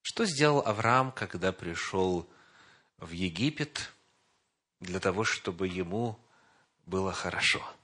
[0.02, 2.30] Что сделал Авраам, когда пришел
[2.98, 3.92] в Египет
[4.80, 6.18] для того, чтобы ему
[6.86, 7.62] было хорошо–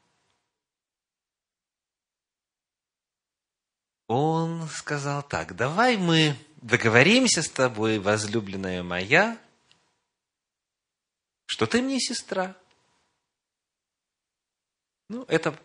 [4.08, 9.38] он сказал так, давай мы договоримся с тобой, возлюбленная моя,
[11.46, 12.56] что ты мне сестра.
[15.10, 15.58] Ну, это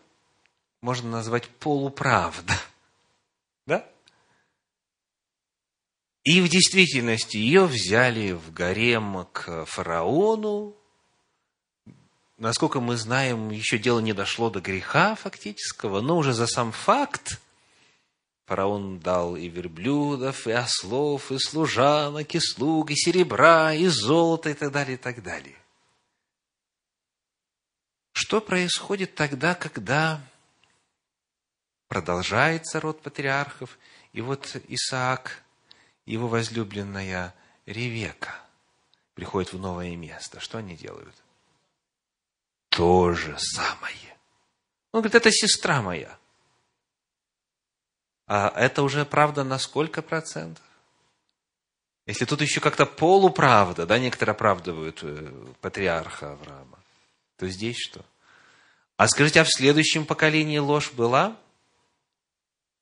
[0.81, 2.53] можно назвать полуправда.
[3.65, 3.89] Да?
[6.23, 10.75] И в действительности ее взяли в гарем к фараону.
[12.37, 17.39] Насколько мы знаем, еще дело не дошло до греха фактического, но уже за сам факт
[18.45, 24.53] Фараон дал и верблюдов, и ослов, и служанок, и слуг, и серебра, и золота, и
[24.53, 25.55] так далее, и так далее.
[28.11, 30.21] Что происходит тогда, когда
[31.87, 33.77] продолжается род патриархов,
[34.11, 35.41] и вот Исаак,
[36.05, 37.33] его возлюбленная
[37.65, 38.41] Ревека,
[39.13, 40.39] приходит в новое место.
[40.39, 41.15] Что они делают?
[42.69, 44.17] То же самое.
[44.91, 46.17] Он говорит, это сестра моя.
[48.27, 50.63] А это уже правда на сколько процентов?
[52.05, 56.79] Если тут еще как-то полуправда, да, некоторые оправдывают э, патриарха Авраама,
[57.37, 58.03] то здесь что?
[58.97, 61.37] А скажите, а в следующем поколении ложь была?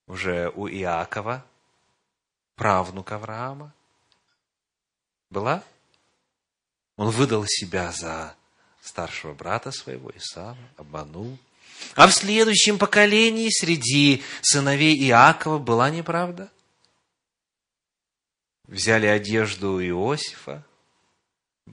[0.07, 1.45] Уже у Иакова,
[2.55, 3.73] правнука Авраама?
[5.29, 5.63] Была?
[6.97, 8.35] Он выдал себя за
[8.81, 11.37] старшего брата своего, Исава, обманул–
[11.95, 16.51] а в следующем поколении среди сыновей Иакова была неправда.
[18.65, 20.65] Взяли одежду Иосифа,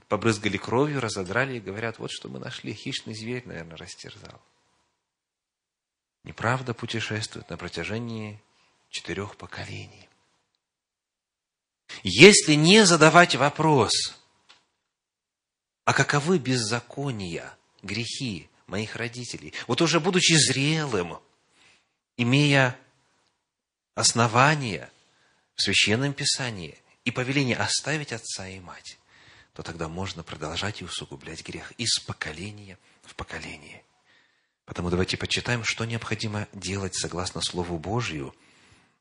[0.07, 4.41] побрызгали кровью, разодрали и говорят, вот что мы нашли, хищный зверь, наверное, растерзал.
[6.23, 8.41] Неправда путешествует на протяжении
[8.89, 10.09] четырех поколений.
[12.03, 13.91] Если не задавать вопрос,
[15.85, 19.53] а каковы беззакония, грехи моих родителей.
[19.67, 21.19] Вот уже будучи зрелым,
[22.17, 22.77] имея
[23.95, 24.89] основания
[25.55, 28.97] в Священном Писании и повеление оставить отца и мать,
[29.53, 33.83] то тогда можно продолжать и усугублять грех из поколения в поколение.
[34.65, 38.33] Потому давайте почитаем, что необходимо делать согласно Слову Божию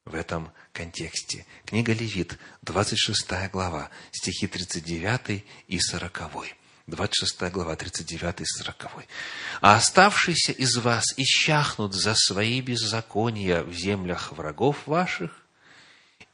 [0.04, 1.46] в этом контексте.
[1.66, 6.57] Книга Левит, 26 глава, стихи 39 и 40.
[6.88, 8.86] 26 глава, 39 и 40.
[9.60, 15.44] «А оставшиеся из вас исчахнут за свои беззакония в землях врагов ваших,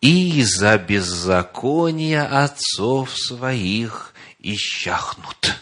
[0.00, 5.56] и за беззакония отцов своих исчахнут.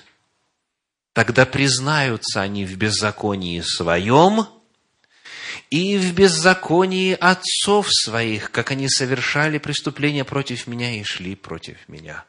[1.15, 4.47] Тогда признаются они в беззаконии своем
[5.71, 12.27] и в беззаконии отцов своих, как они совершали преступления против меня и шли против меня».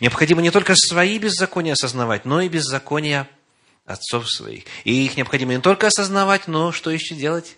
[0.00, 3.28] Необходимо не только свои беззакония осознавать, но и беззакония
[3.84, 4.64] отцов своих.
[4.84, 7.56] И их необходимо не только осознавать, но что еще делать?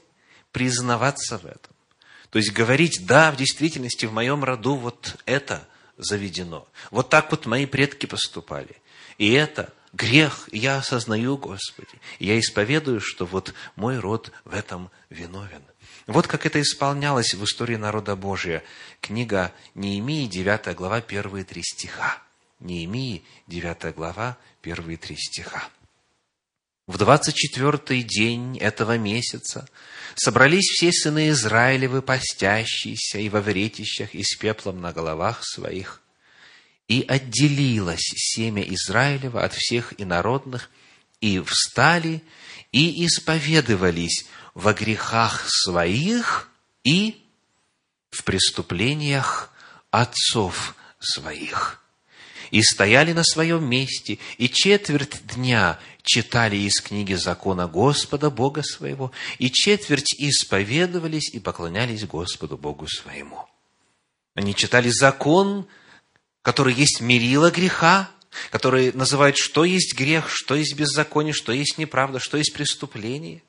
[0.53, 1.73] Признаваться в этом.
[2.31, 5.66] То есть говорить, да, в действительности в моем роду вот это
[5.97, 6.69] заведено.
[6.91, 8.77] Вот так вот мои предки поступали.
[9.16, 12.01] И это грех, я осознаю, Господи.
[12.19, 15.62] я исповедую, что вот мой род в этом виновен.
[16.09, 18.65] Вот как это исполнялось в истории народа Божия.
[19.03, 22.23] Книга Неемии, 9 глава, первые три стиха.
[22.61, 25.69] Неемии, 9 глава, первые три стиха.
[26.87, 29.69] В двадцать четвертый день этого месяца
[30.15, 36.01] собрались все сыны Израилевы, постящиеся и во вретищах, и с пеплом на головах своих.
[36.89, 40.71] И отделилось семя Израилева от всех инородных,
[41.21, 42.23] и встали,
[42.73, 44.25] и исповедовались
[44.59, 46.51] во грехах своих
[46.83, 47.25] и
[48.11, 49.53] в преступлениях
[49.93, 51.81] отцов своих
[52.51, 59.13] и стояли на своем месте, и четверть дня читали из книги закона Господа, Бога своего,
[59.39, 63.47] и четверть исповедовались и поклонялись Господу, Богу своему.
[64.35, 65.69] Они читали закон,
[66.43, 68.11] который есть мерило греха,
[68.51, 73.43] который называет, что есть грех, что есть беззаконие, что есть неправда, что есть преступление.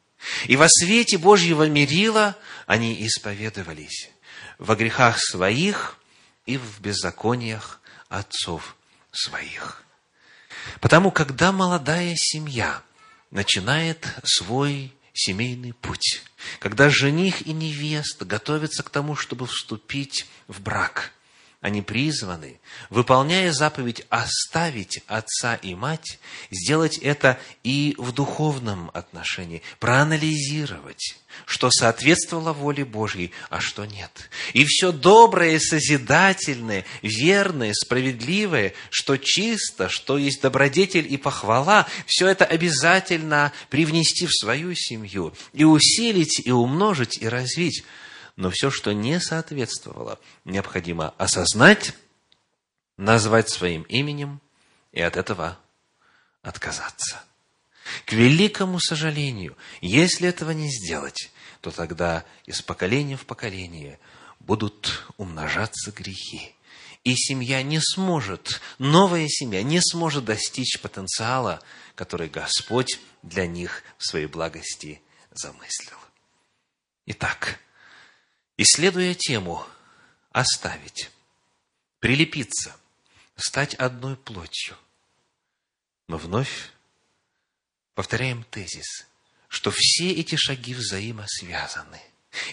[0.48, 4.10] И во свете Божьего мерила они исповедовались
[4.58, 5.98] во грехах своих
[6.46, 8.76] и в беззакониях отцов
[9.12, 9.84] своих.
[10.82, 12.82] Потому, когда молодая семья
[13.32, 16.24] начинает свой семейный путь,
[16.60, 21.12] когда жених и невеста готовятся к тому, чтобы вступить в брак–
[21.62, 26.20] они призваны, выполняя заповедь оставить отца и мать,
[26.52, 34.30] сделать это и в духовном отношении, проанализировать, что соответствовало воле Божьей, а что нет.
[34.54, 42.46] И все доброе, созидательное, верное, справедливое, что чисто, что есть добродетель и похвала, все это
[42.46, 47.84] обязательно привнести в свою семью и усилить, и умножить, и развить–
[48.40, 51.94] но все, что не соответствовало, необходимо осознать,
[52.96, 54.40] назвать своим именем
[54.94, 55.60] и от этого
[56.42, 57.22] отказаться.
[58.06, 64.00] К великому сожалению, если этого не сделать, то тогда из поколения в поколение
[64.40, 66.56] будут умножаться грехи.
[67.04, 71.62] И семья не сможет, новая семья не сможет достичь потенциала,
[71.94, 75.02] который Господь для них в своей благости
[75.34, 75.98] замыслил.
[77.06, 77.60] Итак,
[78.60, 79.66] исследуя тему
[80.32, 81.10] «оставить»,
[82.00, 82.76] «прилепиться»,
[83.38, 84.76] «стать одной плотью»,
[86.08, 86.72] мы вновь
[87.94, 89.08] повторяем тезис,
[89.48, 92.02] что все эти шаги взаимосвязаны.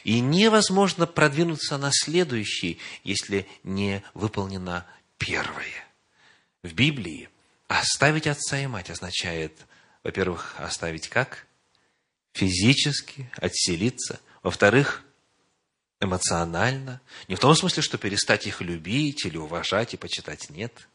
[0.04, 4.86] И невозможно продвинуться на следующий, если не выполнено
[5.18, 5.86] первое.
[6.62, 7.30] В Библии
[7.66, 9.58] оставить отца и мать означает,
[10.04, 11.46] во-первых, оставить как?
[12.32, 14.20] Физически, отселиться.
[14.42, 15.02] Во-вторых,
[16.00, 17.00] эмоционально.
[17.28, 20.88] Не в том смысле, что перестать их любить или уважать и почитать, нет.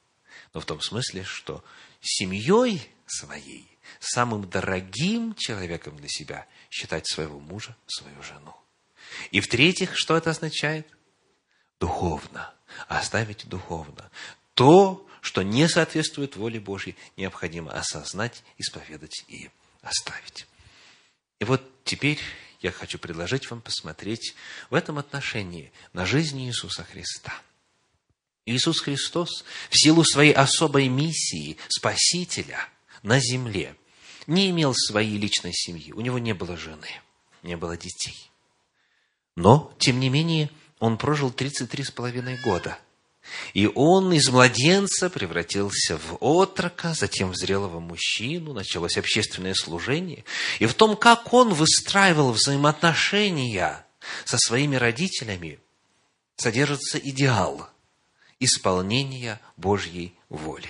[0.53, 1.63] Но в том смысле, что
[2.01, 3.67] семьей своей,
[3.99, 8.55] самым дорогим человеком для себя считать своего мужа, свою жену.
[9.31, 10.87] И в-третьих, что это означает?
[11.79, 12.53] Духовно.
[12.87, 14.09] Оставить духовно.
[14.53, 19.49] То, что не соответствует воле Божьей, необходимо осознать, исповедать и
[19.81, 20.47] оставить.
[21.39, 22.19] И вот теперь
[22.61, 24.35] я хочу предложить вам посмотреть
[24.69, 27.33] в этом отношении на жизнь Иисуса Христа.
[28.45, 32.67] Иисус Христос в силу своей особой миссии Спасителя
[33.03, 33.75] на земле
[34.27, 36.89] не имел своей личной семьи, у него не было жены,
[37.43, 38.29] не было детей.
[39.35, 40.49] Но, тем не менее,
[40.79, 42.77] он прожил 33 с половиной года–
[43.53, 50.25] и он из младенца превратился в отрока, затем в зрелого мужчину, началось общественное служение.
[50.59, 53.85] И в том, как он выстраивал взаимоотношения
[54.25, 55.59] со своими родителями,
[56.35, 57.69] содержится идеал
[58.39, 60.69] исполнения Божьей воли.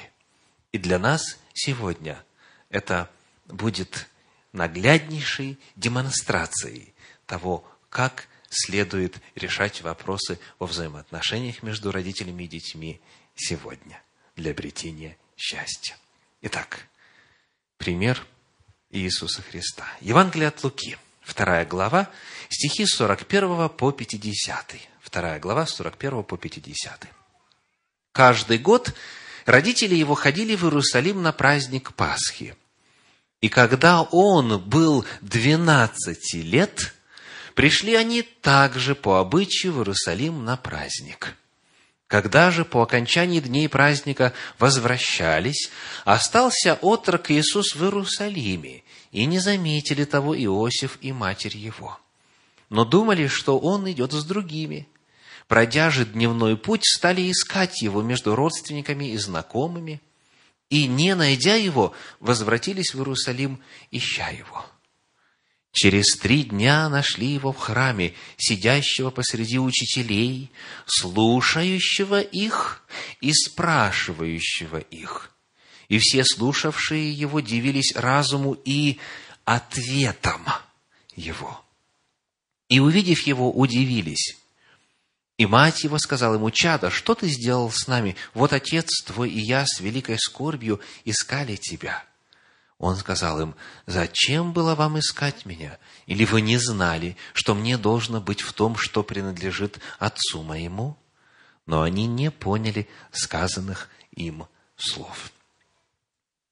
[0.71, 2.21] И для нас сегодня
[2.69, 3.09] это
[3.47, 4.07] будет
[4.51, 6.93] нагляднейшей демонстрацией
[7.25, 13.01] того, как следует решать вопросы во взаимоотношениях между родителями и детьми
[13.35, 14.01] сегодня
[14.35, 15.97] для обретения счастья.
[16.41, 16.87] Итак,
[17.77, 18.23] пример
[18.91, 19.85] Иисуса Христа.
[20.01, 22.09] Евангелие от Луки, вторая глава,
[22.49, 24.75] стихи с 41 по 50.
[24.99, 27.07] Вторая глава, с 41 по 50.
[28.11, 28.93] Каждый год
[29.45, 32.55] родители его ходили в Иерусалим на праздник Пасхи.
[33.39, 36.93] И когда он был 12 лет,
[37.55, 41.35] Пришли они также по обычаю в Иерусалим на праздник.
[42.07, 45.69] Когда же по окончании дней праздника возвращались,
[46.03, 51.97] остался отрок Иисус в Иерусалиме, и не заметили того Иосиф и матерь его.
[52.69, 54.87] но думали, что он идет с другими.
[55.49, 60.01] Пройдя же дневной путь, стали искать его между родственниками и знакомыми,
[60.69, 64.65] и, не найдя его, возвратились в Иерусалим, ища его.
[65.71, 70.51] Через три дня нашли его в храме, сидящего посреди учителей,
[70.85, 72.83] слушающего их
[73.21, 75.31] и спрашивающего их.
[75.87, 78.99] И все слушавшие его дивились разуму и
[79.45, 80.45] ответом
[81.15, 81.63] его.
[82.67, 84.37] И, увидев его, удивились.
[85.37, 88.15] И мать его сказала ему, «Чадо, что ты сделал с нами?
[88.33, 92.05] Вот отец твой и я с великой скорбью искали тебя».
[92.81, 93.55] Он сказал им,
[93.85, 95.77] «Зачем было вам искать меня?
[96.07, 100.97] Или вы не знали, что мне должно быть в том, что принадлежит отцу моему?»
[101.67, 105.31] Но они не поняли сказанных им слов.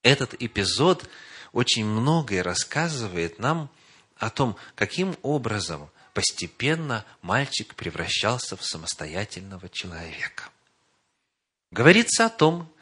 [0.04, 1.10] Этот эпизод
[1.50, 3.68] очень многое рассказывает нам
[4.16, 10.50] о том, каким образом постепенно мальчик превращался в самостоятельного человека.
[11.72, 12.72] Говорится о том,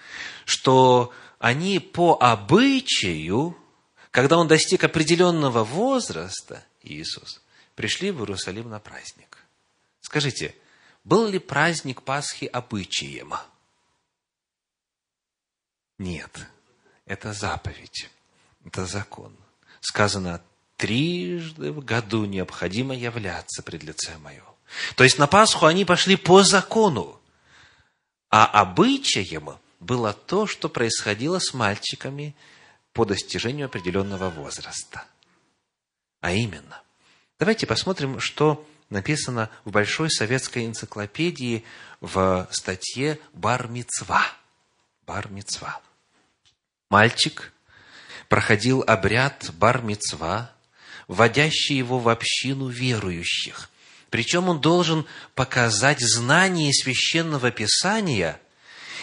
[0.44, 3.56] что они по обычаю,
[4.10, 7.40] когда он достиг определенного возраста, Иисус,
[7.74, 9.38] пришли в Иерусалим на праздник.
[10.00, 10.54] Скажите,
[11.04, 13.34] был ли праздник Пасхи обычаем?
[15.98, 16.46] Нет,
[17.06, 18.08] это заповедь,
[18.64, 19.36] это закон.
[19.80, 20.42] Сказано,
[20.76, 24.44] трижды в году необходимо являться пред лице мое.
[24.96, 27.20] То есть на Пасху они пошли по закону,
[28.28, 32.34] а обычаем было то, что происходило с мальчиками
[32.92, 35.04] по достижению определенного возраста.
[36.20, 36.82] А именно,
[37.38, 41.64] давайте посмотрим, что написано в Большой советской энциклопедии
[42.00, 44.22] в статье «Бар-мицва».
[46.90, 47.52] Мальчик
[48.28, 50.50] проходил обряд бар-мицва,
[51.06, 53.70] вводящий его в общину верующих.
[54.10, 58.40] Причем он должен показать знание священного писания–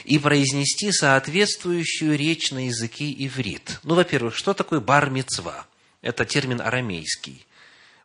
[0.03, 3.79] и произнести соответствующую речь на языке иврит.
[3.83, 5.67] Ну, во-первых, что такое бар-мицва?
[6.01, 7.45] Это термин арамейский.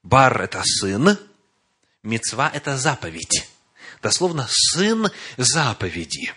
[0.02, 1.18] Бар– это сын,
[2.02, 3.46] мицва– это заповедь.
[4.02, 6.32] Дословно, сын заповеди.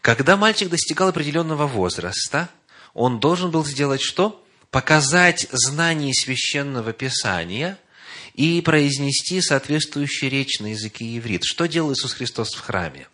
[0.00, 2.50] Когда мальчик достигал определенного возраста,
[2.94, 4.44] он должен был сделать что?
[4.70, 7.78] Показать знание священного писания
[8.34, 11.44] и произнести соответствующую речь на языке иврит.
[11.44, 13.06] Что делал Иисус Христос в храме?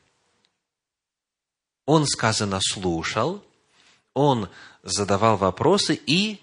[1.87, 3.45] Он, сказано, слушал,
[4.15, 4.49] он
[4.83, 6.41] задавал вопросы и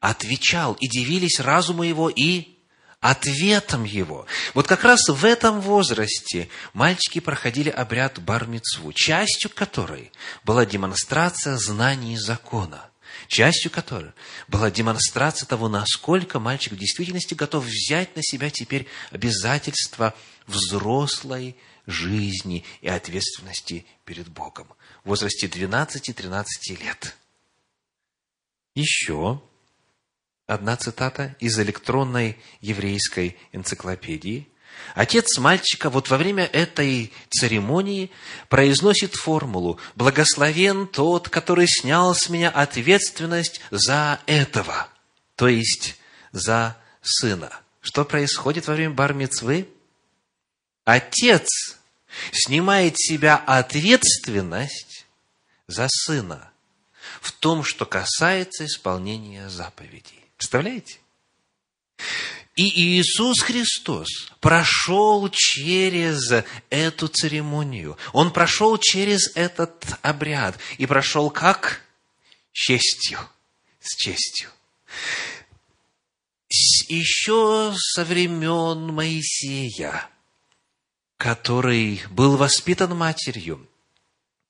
[0.00, 2.56] отвечал, и дивились разуму его и
[3.00, 4.26] ответом его.
[4.54, 10.12] Вот как раз в этом возрасте мальчики проходили обряд бармицву, частью которой
[10.44, 12.90] была демонстрация знаний закона,
[13.26, 14.12] частью которой
[14.48, 20.14] была демонстрация того, насколько мальчик в действительности готов взять на себя теперь обязательства
[20.46, 21.56] взрослой
[21.90, 24.68] жизни и ответственности перед Богом
[25.04, 26.44] в возрасте 12-13
[26.80, 27.16] лет.
[28.74, 29.40] Еще
[30.46, 34.48] одна цитата из электронной еврейской энциклопедии.
[34.94, 38.10] Отец мальчика вот во время этой церемонии
[38.48, 44.88] произносит формулу «Благословен тот, который снял с меня ответственность за этого»,
[45.36, 45.96] то есть
[46.32, 47.50] за сына.
[47.80, 49.68] Что происходит во время бар-мицвы?
[50.84, 51.78] Отец
[52.32, 55.06] снимает с себя ответственность
[55.66, 56.50] за сына
[57.20, 60.24] в том, что касается исполнения заповедей.
[60.36, 60.98] Представляете?
[62.56, 64.08] И Иисус Христос
[64.40, 67.96] прошел через эту церемонию.
[68.12, 70.58] Он прошел через этот обряд.
[70.78, 71.82] И прошел как?
[72.52, 73.18] С честью.
[73.80, 74.50] С честью.
[76.88, 80.08] Еще со времен Моисея
[81.20, 83.68] который был воспитан матерью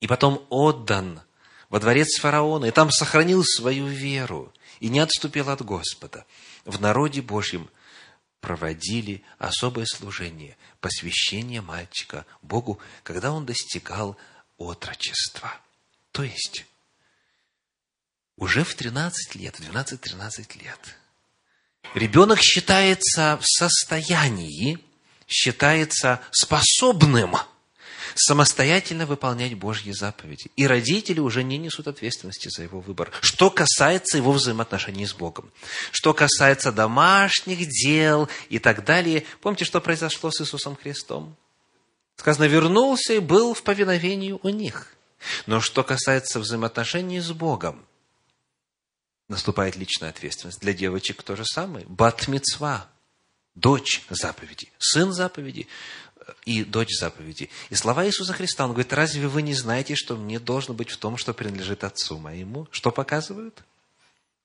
[0.00, 1.20] и потом отдан
[1.68, 6.24] во дворец фараона, и там сохранил свою веру и не отступил от Господа,
[6.64, 7.68] в народе Божьем
[8.40, 14.16] проводили особое служение, посвящение мальчика Богу, когда он достигал
[14.56, 15.52] отрочества.
[16.12, 16.66] То есть,
[18.36, 20.96] уже в 13 лет, в 12-13 лет,
[21.94, 24.78] ребенок считается в состоянии
[25.30, 27.36] считается способным
[28.16, 30.50] самостоятельно выполнять Божьи заповеди.
[30.56, 33.10] И родители уже не несут ответственности за его выбор.
[33.20, 35.50] Что касается его взаимоотношений с Богом.
[35.92, 39.24] Что касается домашних дел и так далее.
[39.40, 41.36] Помните, что произошло с Иисусом Христом?
[42.16, 44.94] Сказано, вернулся и был в повиновении у них.
[45.46, 47.86] Но что касается взаимоотношений с Богом,
[49.28, 50.60] наступает личная ответственность.
[50.60, 51.86] Для девочек то же самое.
[51.88, 52.88] Батмицва
[53.60, 55.68] дочь заповеди, сын заповеди
[56.44, 57.50] и дочь заповеди.
[57.70, 60.96] И слова Иисуса Христа, Он говорит, разве вы не знаете, что мне должно быть в
[60.96, 62.68] том, что принадлежит Отцу моему?
[62.70, 63.62] Что показывают?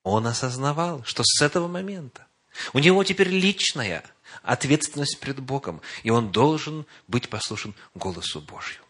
[0.04, 2.28] Он осознавал, что с этого момента
[2.74, 4.04] у него теперь личная
[4.44, 8.82] ответственность пред Богом, и он должен быть послушен голосу Божью.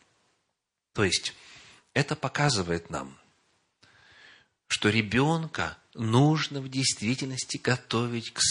[0.93, 1.33] То есть,
[1.93, 3.17] это показывает нам,
[4.67, 8.41] что ребенка нужно в действительности готовить к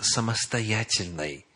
[0.00, 1.46] самостоятельной,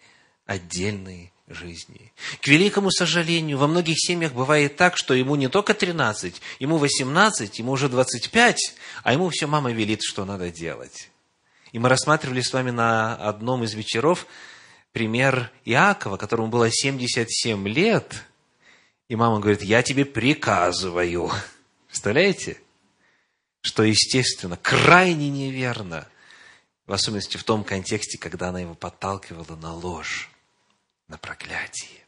[0.47, 2.13] отдельной жизни.
[2.41, 7.59] К великому сожалению, во многих семьях бывает так, что ему не только 13, ему 18,
[7.59, 11.11] ему уже 25, а ему все мама велит, что надо делать.
[11.73, 14.27] И мы рассматривали с вами на одном из вечеров
[14.93, 18.25] пример Иакова, которому было 77 лет,
[19.09, 21.31] и мама говорит, я тебе приказываю.
[21.89, 22.59] Представляете?
[23.65, 26.07] Что, естественно, крайне неверно,
[26.85, 30.31] в особенности в том контексте, когда она его подталкивала на ложь
[31.09, 32.05] на проклятие.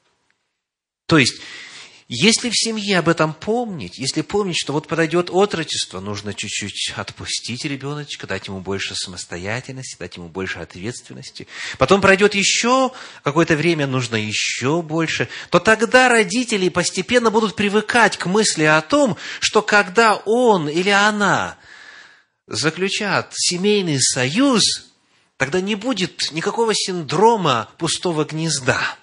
[1.06, 1.40] То есть,
[2.08, 7.64] если в семье об этом помнить, если помнить, что вот подойдет отрочество, нужно чуть-чуть отпустить
[7.64, 11.48] ребеночка, дать ему больше самостоятельности, дать ему больше ответственности.
[11.78, 12.92] Потом пройдет еще
[13.24, 15.28] какое-то время, нужно еще больше.
[15.50, 21.58] То тогда родители постепенно будут привыкать к мысли о том, что когда он или она
[22.46, 24.62] заключат семейный союз,
[25.36, 28.96] тогда не будет никакого синдрома пустого гнезда.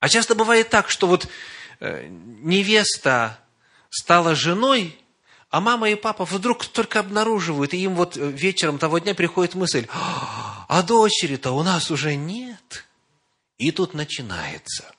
[0.00, 1.28] А часто бывает так, что вот
[1.82, 3.38] невеста
[3.90, 4.98] стала женой,
[5.50, 9.86] а мама и папа вдруг только обнаруживают, и им вот вечером того дня приходит мысль,
[9.90, 12.86] а дочери-то у нас уже нет.
[13.58, 14.92] И тут начинается.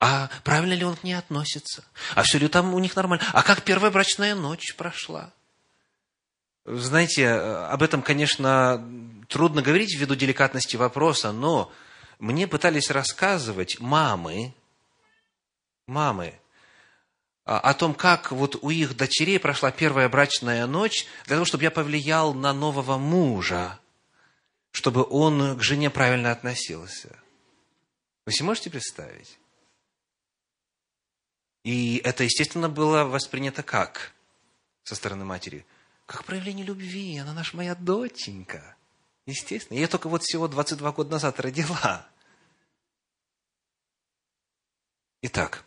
[0.00, 1.84] А правильно ли он к ней относится?
[2.14, 3.24] А все ли там у них нормально?
[3.32, 5.32] А как первая брачная ночь прошла?
[6.64, 8.82] Знаете, об этом, конечно,
[9.28, 11.70] трудно говорить ввиду деликатности вопроса, но
[12.18, 14.54] мне пытались рассказывать мамы,
[15.86, 16.38] мамы,
[17.44, 21.70] о том, как вот у их дочерей прошла первая брачная ночь, для того, чтобы я
[21.70, 23.78] повлиял на нового мужа,
[24.70, 27.18] чтобы он к жене правильно относился.
[28.24, 29.38] Вы себе можете представить?
[31.64, 34.12] И это, естественно, было воспринято как
[34.84, 35.66] со стороны матери?
[36.06, 38.76] Как проявление любви, она наша моя доченька.
[39.26, 39.78] Естественно.
[39.78, 42.06] Я только вот всего 22 года назад родила.
[45.22, 45.64] Итак,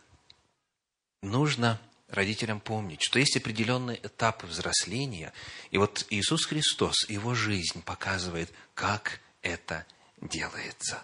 [1.28, 5.34] нужно родителям помнить, что есть определенные этапы взросления,
[5.71, 9.86] и вот Иисус Христос, Его жизнь показывает, как это
[10.21, 11.03] делается.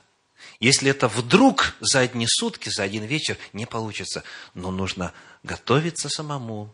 [0.59, 5.13] Если это вдруг за одни сутки, за один вечер не получится, но нужно
[5.43, 6.74] готовиться самому,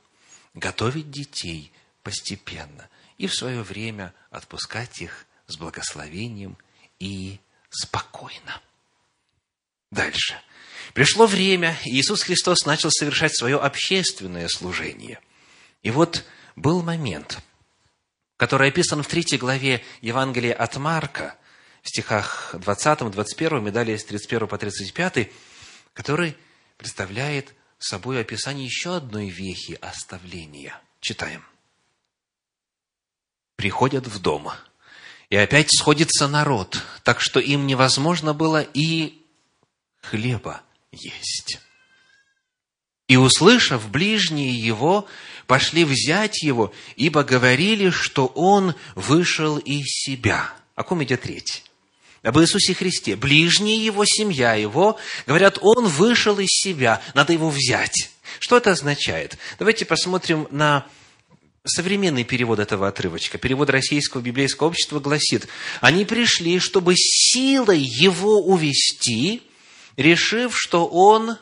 [0.53, 1.71] готовить детей
[2.03, 6.57] постепенно и в свое время отпускать их с благословением
[6.99, 7.39] и
[7.69, 8.61] спокойно.
[9.91, 10.39] Дальше.
[10.93, 15.19] Пришло время, и Иисус Христос начал совершать свое общественное служение.
[15.83, 16.25] И вот
[16.55, 17.39] был момент,
[18.37, 21.35] который описан в третьей главе Евангелия от Марка,
[21.83, 25.31] в стихах 20, 21 и далее с 31 по 35,
[25.93, 26.35] который
[26.77, 30.79] представляет собой описание еще одной вехи оставления.
[30.99, 31.43] Читаем.
[33.55, 34.51] Приходят в дом–
[35.29, 39.23] и опять сходится народ, так что им невозможно было и
[40.01, 41.59] хлеба есть.
[43.07, 45.07] И, услышав ближние его,
[45.47, 50.53] пошли взять его, ибо говорили, что он вышел из себя.
[50.75, 51.63] О ком идет речь?
[52.21, 53.15] Об Иисусе Христе.
[53.15, 58.11] Ближние его, семья его, говорят, он вышел из себя, надо его взять.
[58.39, 59.37] Что это означает?
[59.57, 60.85] Давайте посмотрим на
[61.65, 65.47] современный перевод этого отрывочка, перевод Российского библейского общества гласит,
[65.81, 69.41] они пришли, чтобы силой его увести,
[69.99, 71.37] решив, что он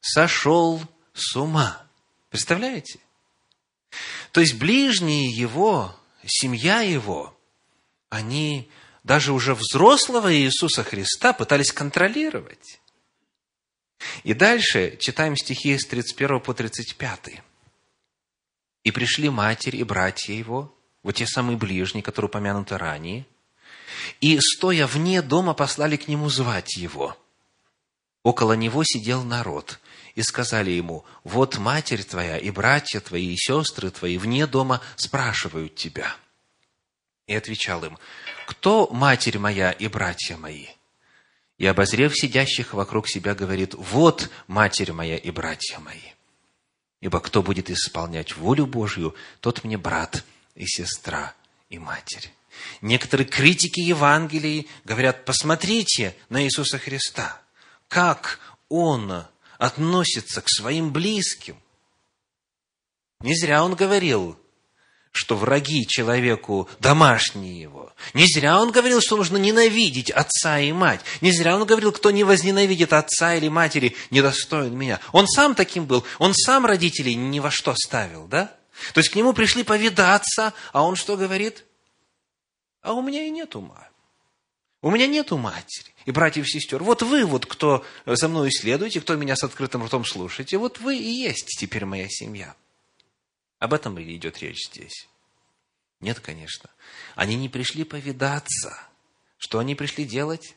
[0.00, 0.82] сошел
[1.14, 1.86] с ума.
[2.28, 2.98] Представляете?
[4.32, 7.38] То есть ближние его, семья его,
[8.10, 8.68] они
[9.04, 12.80] даже уже взрослого Иисуса Христа пытались контролировать.
[14.24, 17.42] И дальше читаем стихи с 31 по 35.
[18.82, 23.24] И пришли матерь и братья его, вот те самые ближние, которые упомянуты ранее,
[24.20, 27.16] и, стоя вне дома, послали к нему звать его.
[28.24, 29.78] Около него сидел народ,
[30.14, 35.74] и сказали ему, вот матерь твоя и братья твои и сестры твои вне дома спрашивают
[35.74, 36.16] тебя.
[37.26, 37.98] И отвечал им,
[38.46, 40.68] кто матерь моя и братья мои?
[41.58, 46.12] И, обозрев сидящих вокруг себя, говорит, вот матерь моя и братья мои.
[47.00, 51.34] Ибо кто будет исполнять волю Божью, тот мне брат и сестра
[51.68, 52.32] и матерь.
[52.80, 57.43] Некоторые критики Евангелий говорят, посмотрите на Иисуса Христа,
[57.94, 59.24] как Он
[59.56, 61.56] относится к своим близким.
[63.20, 64.36] Не зря Он говорил,
[65.12, 67.92] что враги человеку домашние его.
[68.12, 71.02] Не зря он говорил, что нужно ненавидеть отца и мать.
[71.20, 74.98] Не зря он говорил, кто не возненавидит отца или матери, недостоин меня.
[75.12, 76.04] Он сам таким был.
[76.18, 78.56] Он сам родителей ни во что ставил, да?
[78.92, 81.64] То есть к нему пришли повидаться, а он что говорит?
[82.82, 83.86] А у меня и нет ума.
[84.82, 86.82] У меня нету матери и братьев и сестер.
[86.82, 90.96] Вот вы, вот кто за мной следуете, кто меня с открытым ртом слушаете, вот вы
[90.96, 92.54] и есть теперь моя семья.
[93.58, 95.08] Об этом ли идет речь здесь?
[96.00, 96.70] Нет, конечно.
[97.14, 98.76] Они не пришли повидаться.
[99.38, 100.54] Что они пришли делать?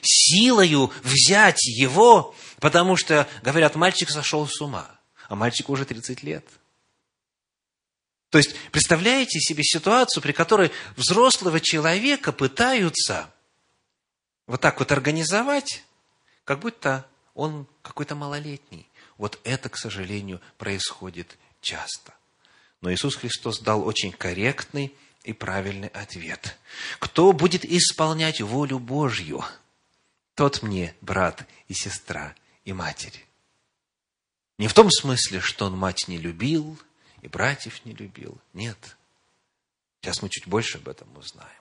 [0.00, 4.88] Силою взять его, потому что, говорят, мальчик сошел с ума,
[5.28, 6.46] а мальчику уже 30 лет.
[8.30, 13.32] То есть, представляете себе ситуацию, при которой взрослого человека пытаются
[14.50, 15.84] вот так вот организовать,
[16.42, 18.88] как будто он какой-то малолетний.
[19.16, 22.12] Вот это, к сожалению, происходит часто.
[22.80, 24.92] Но Иисус Христос дал очень корректный
[25.22, 26.58] и правильный ответ.
[26.98, 29.44] Кто будет исполнять волю Божью,
[30.34, 32.34] тот мне брат и сестра
[32.64, 33.24] и матерь.
[34.58, 36.76] Не в том смысле, что он мать не любил
[37.22, 38.36] и братьев не любил.
[38.52, 38.96] Нет.
[40.00, 41.59] Сейчас мы чуть больше об этом узнаем.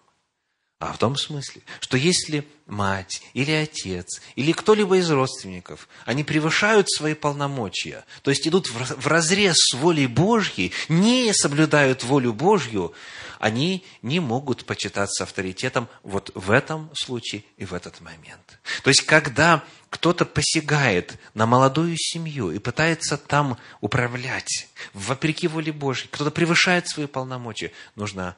[0.80, 6.90] А в том смысле, что если мать или отец или кто-либо из родственников, они превышают
[6.90, 12.94] свои полномочия, то есть идут в разрез с волей Божьей, не соблюдают волю Божью,
[13.40, 18.60] они не могут почитаться авторитетом вот в этом случае и в этот момент.
[18.82, 26.08] То есть, когда кто-то посягает на молодую семью и пытается там управлять, вопреки воле Божьей,
[26.10, 28.38] кто-то превышает свои полномочия, нужно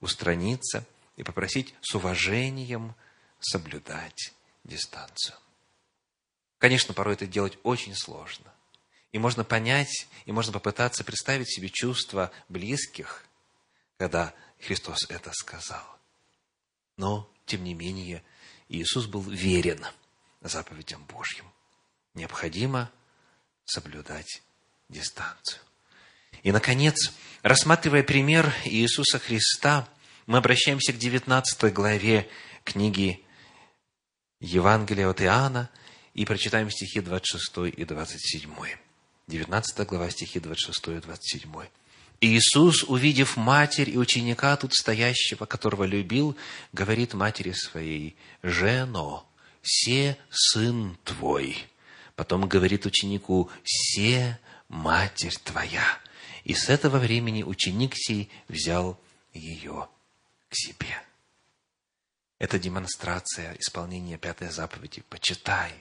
[0.00, 0.84] устраниться–
[1.16, 2.94] и попросить с уважением
[3.40, 4.32] соблюдать
[4.64, 5.36] дистанцию.
[6.58, 8.52] Конечно, порой это делать очень сложно.
[9.12, 13.24] И можно понять, и можно попытаться представить себе чувства близких,
[13.98, 15.84] когда Христос это сказал.
[16.96, 18.22] Но, тем не менее,
[18.68, 19.84] Иисус был верен
[20.40, 21.50] заповедям Божьим.
[22.14, 22.90] Необходимо
[23.64, 24.42] соблюдать
[24.88, 25.60] дистанцию.
[26.42, 27.12] И, наконец,
[27.42, 29.88] рассматривая пример Иисуса Христа,
[30.26, 32.28] мы обращаемся к 19 главе
[32.64, 33.24] книги
[34.40, 35.70] Евангелия от Иоанна
[36.14, 38.50] и прочитаем стихи 26 и 27.
[39.28, 41.52] 19 глава, стихи 26 и 27.
[42.20, 46.36] Иисус, увидев матерь и ученика тут стоящего, которого любил,
[46.72, 49.26] говорит матери своей, «Жено,
[49.62, 51.56] се сын твой».
[52.14, 55.84] Потом говорит ученику, «Се матерь твоя».
[56.44, 58.98] И с этого времени ученик сей взял
[59.34, 59.88] ее
[60.48, 61.02] к себе.
[62.38, 65.02] Это демонстрация исполнения пятой заповеди.
[65.08, 65.72] Почитай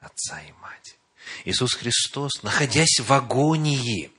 [0.00, 0.96] отца и мать.
[1.44, 4.12] Иисус Христос, находясь в агонии,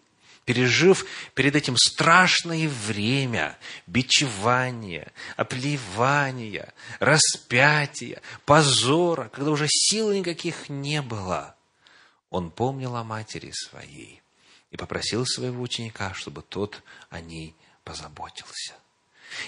[0.45, 11.55] пережив перед этим страшное время бичевания, оплевания, распятия, позора, когда уже сил никаких не было,
[12.29, 14.21] он помнил о матери своей
[14.71, 18.73] и попросил своего ученика, чтобы тот о ней позаботился.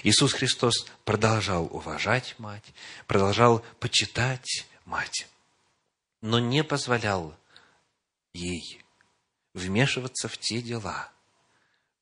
[0.02, 2.64] Иисус Христос продолжал уважать мать,
[3.06, 5.26] продолжал почитать мать,
[6.20, 7.36] но не позволял
[8.32, 8.82] ей
[9.54, 11.10] вмешиваться в те дела,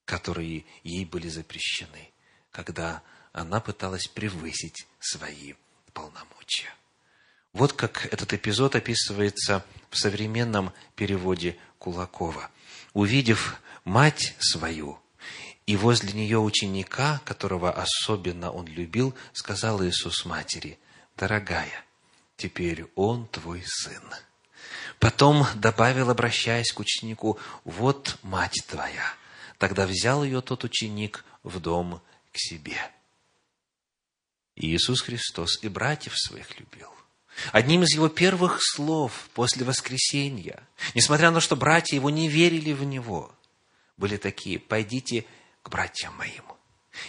[0.04, 2.10] которые ей были запрещены,
[2.50, 5.54] когда она пыталась превысить свои
[5.92, 6.72] полномочия.
[7.52, 12.50] Вот как этот эпизод описывается в современном переводе Кулакова.
[12.92, 15.00] Увидев мать свою,
[15.66, 20.78] и возле нее ученика, которого особенно он любил, сказал Иисус матери,
[21.16, 21.84] «Дорогая,
[22.36, 24.02] теперь он твой сын».
[25.00, 29.14] Потом добавил, обращаясь к ученику, «Вот мать твоя».
[29.58, 32.02] Тогда взял ее тот ученик в дом
[32.32, 32.78] к себе.
[34.54, 36.90] И Иисус Христос и братьев своих любил.
[37.52, 42.72] Одним из его первых слов после воскресения, несмотря на то, что братья его не верили
[42.72, 43.34] в него,
[43.96, 45.24] были такие, «Пойдите
[45.66, 46.44] к братьям моим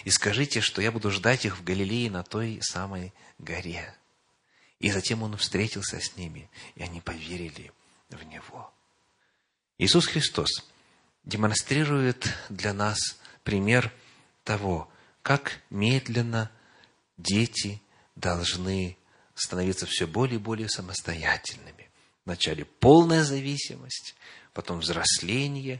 [0.03, 3.93] и скажите, что я буду ждать их в Галилее на той самой горе.
[4.79, 7.71] И затем он встретился с ними, и они поверили
[8.09, 8.73] в него.
[9.77, 10.49] Иисус Христос
[11.23, 12.97] демонстрирует для нас
[13.43, 13.93] пример
[14.43, 14.89] того,
[15.21, 16.49] как медленно
[17.17, 17.79] дети
[18.15, 18.97] должны
[19.35, 21.91] становиться все более и более самостоятельными.
[22.25, 24.15] Вначале полная зависимость,
[24.51, 25.79] потом взросление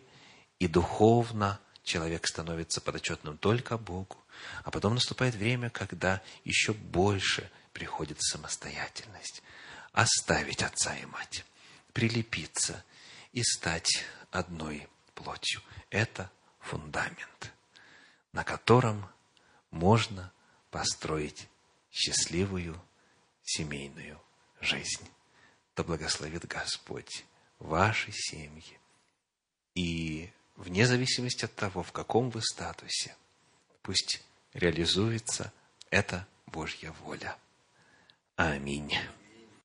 [0.60, 4.18] и духовно человек становится подотчетным только Богу,
[4.64, 9.42] а потом наступает время, когда еще больше приходит самостоятельность.
[9.94, 11.44] Оставить отца и мать,
[11.94, 12.84] прилепиться
[13.32, 15.62] и стать одной плотью.
[15.90, 16.30] Это
[16.60, 17.54] фундамент,
[18.34, 19.10] на котором
[19.72, 20.32] можно
[20.70, 21.48] построить
[21.90, 22.80] счастливую
[23.44, 24.22] семейную
[24.60, 25.10] жизнь.
[25.76, 27.24] Да благословит Господь
[27.60, 28.78] ваши семьи.
[29.74, 33.16] И вне зависимости от того, в каком вы статусе,
[33.82, 34.22] пусть
[34.54, 35.54] реализуется
[35.90, 37.38] эта Божья воля.
[38.36, 38.94] Аминь.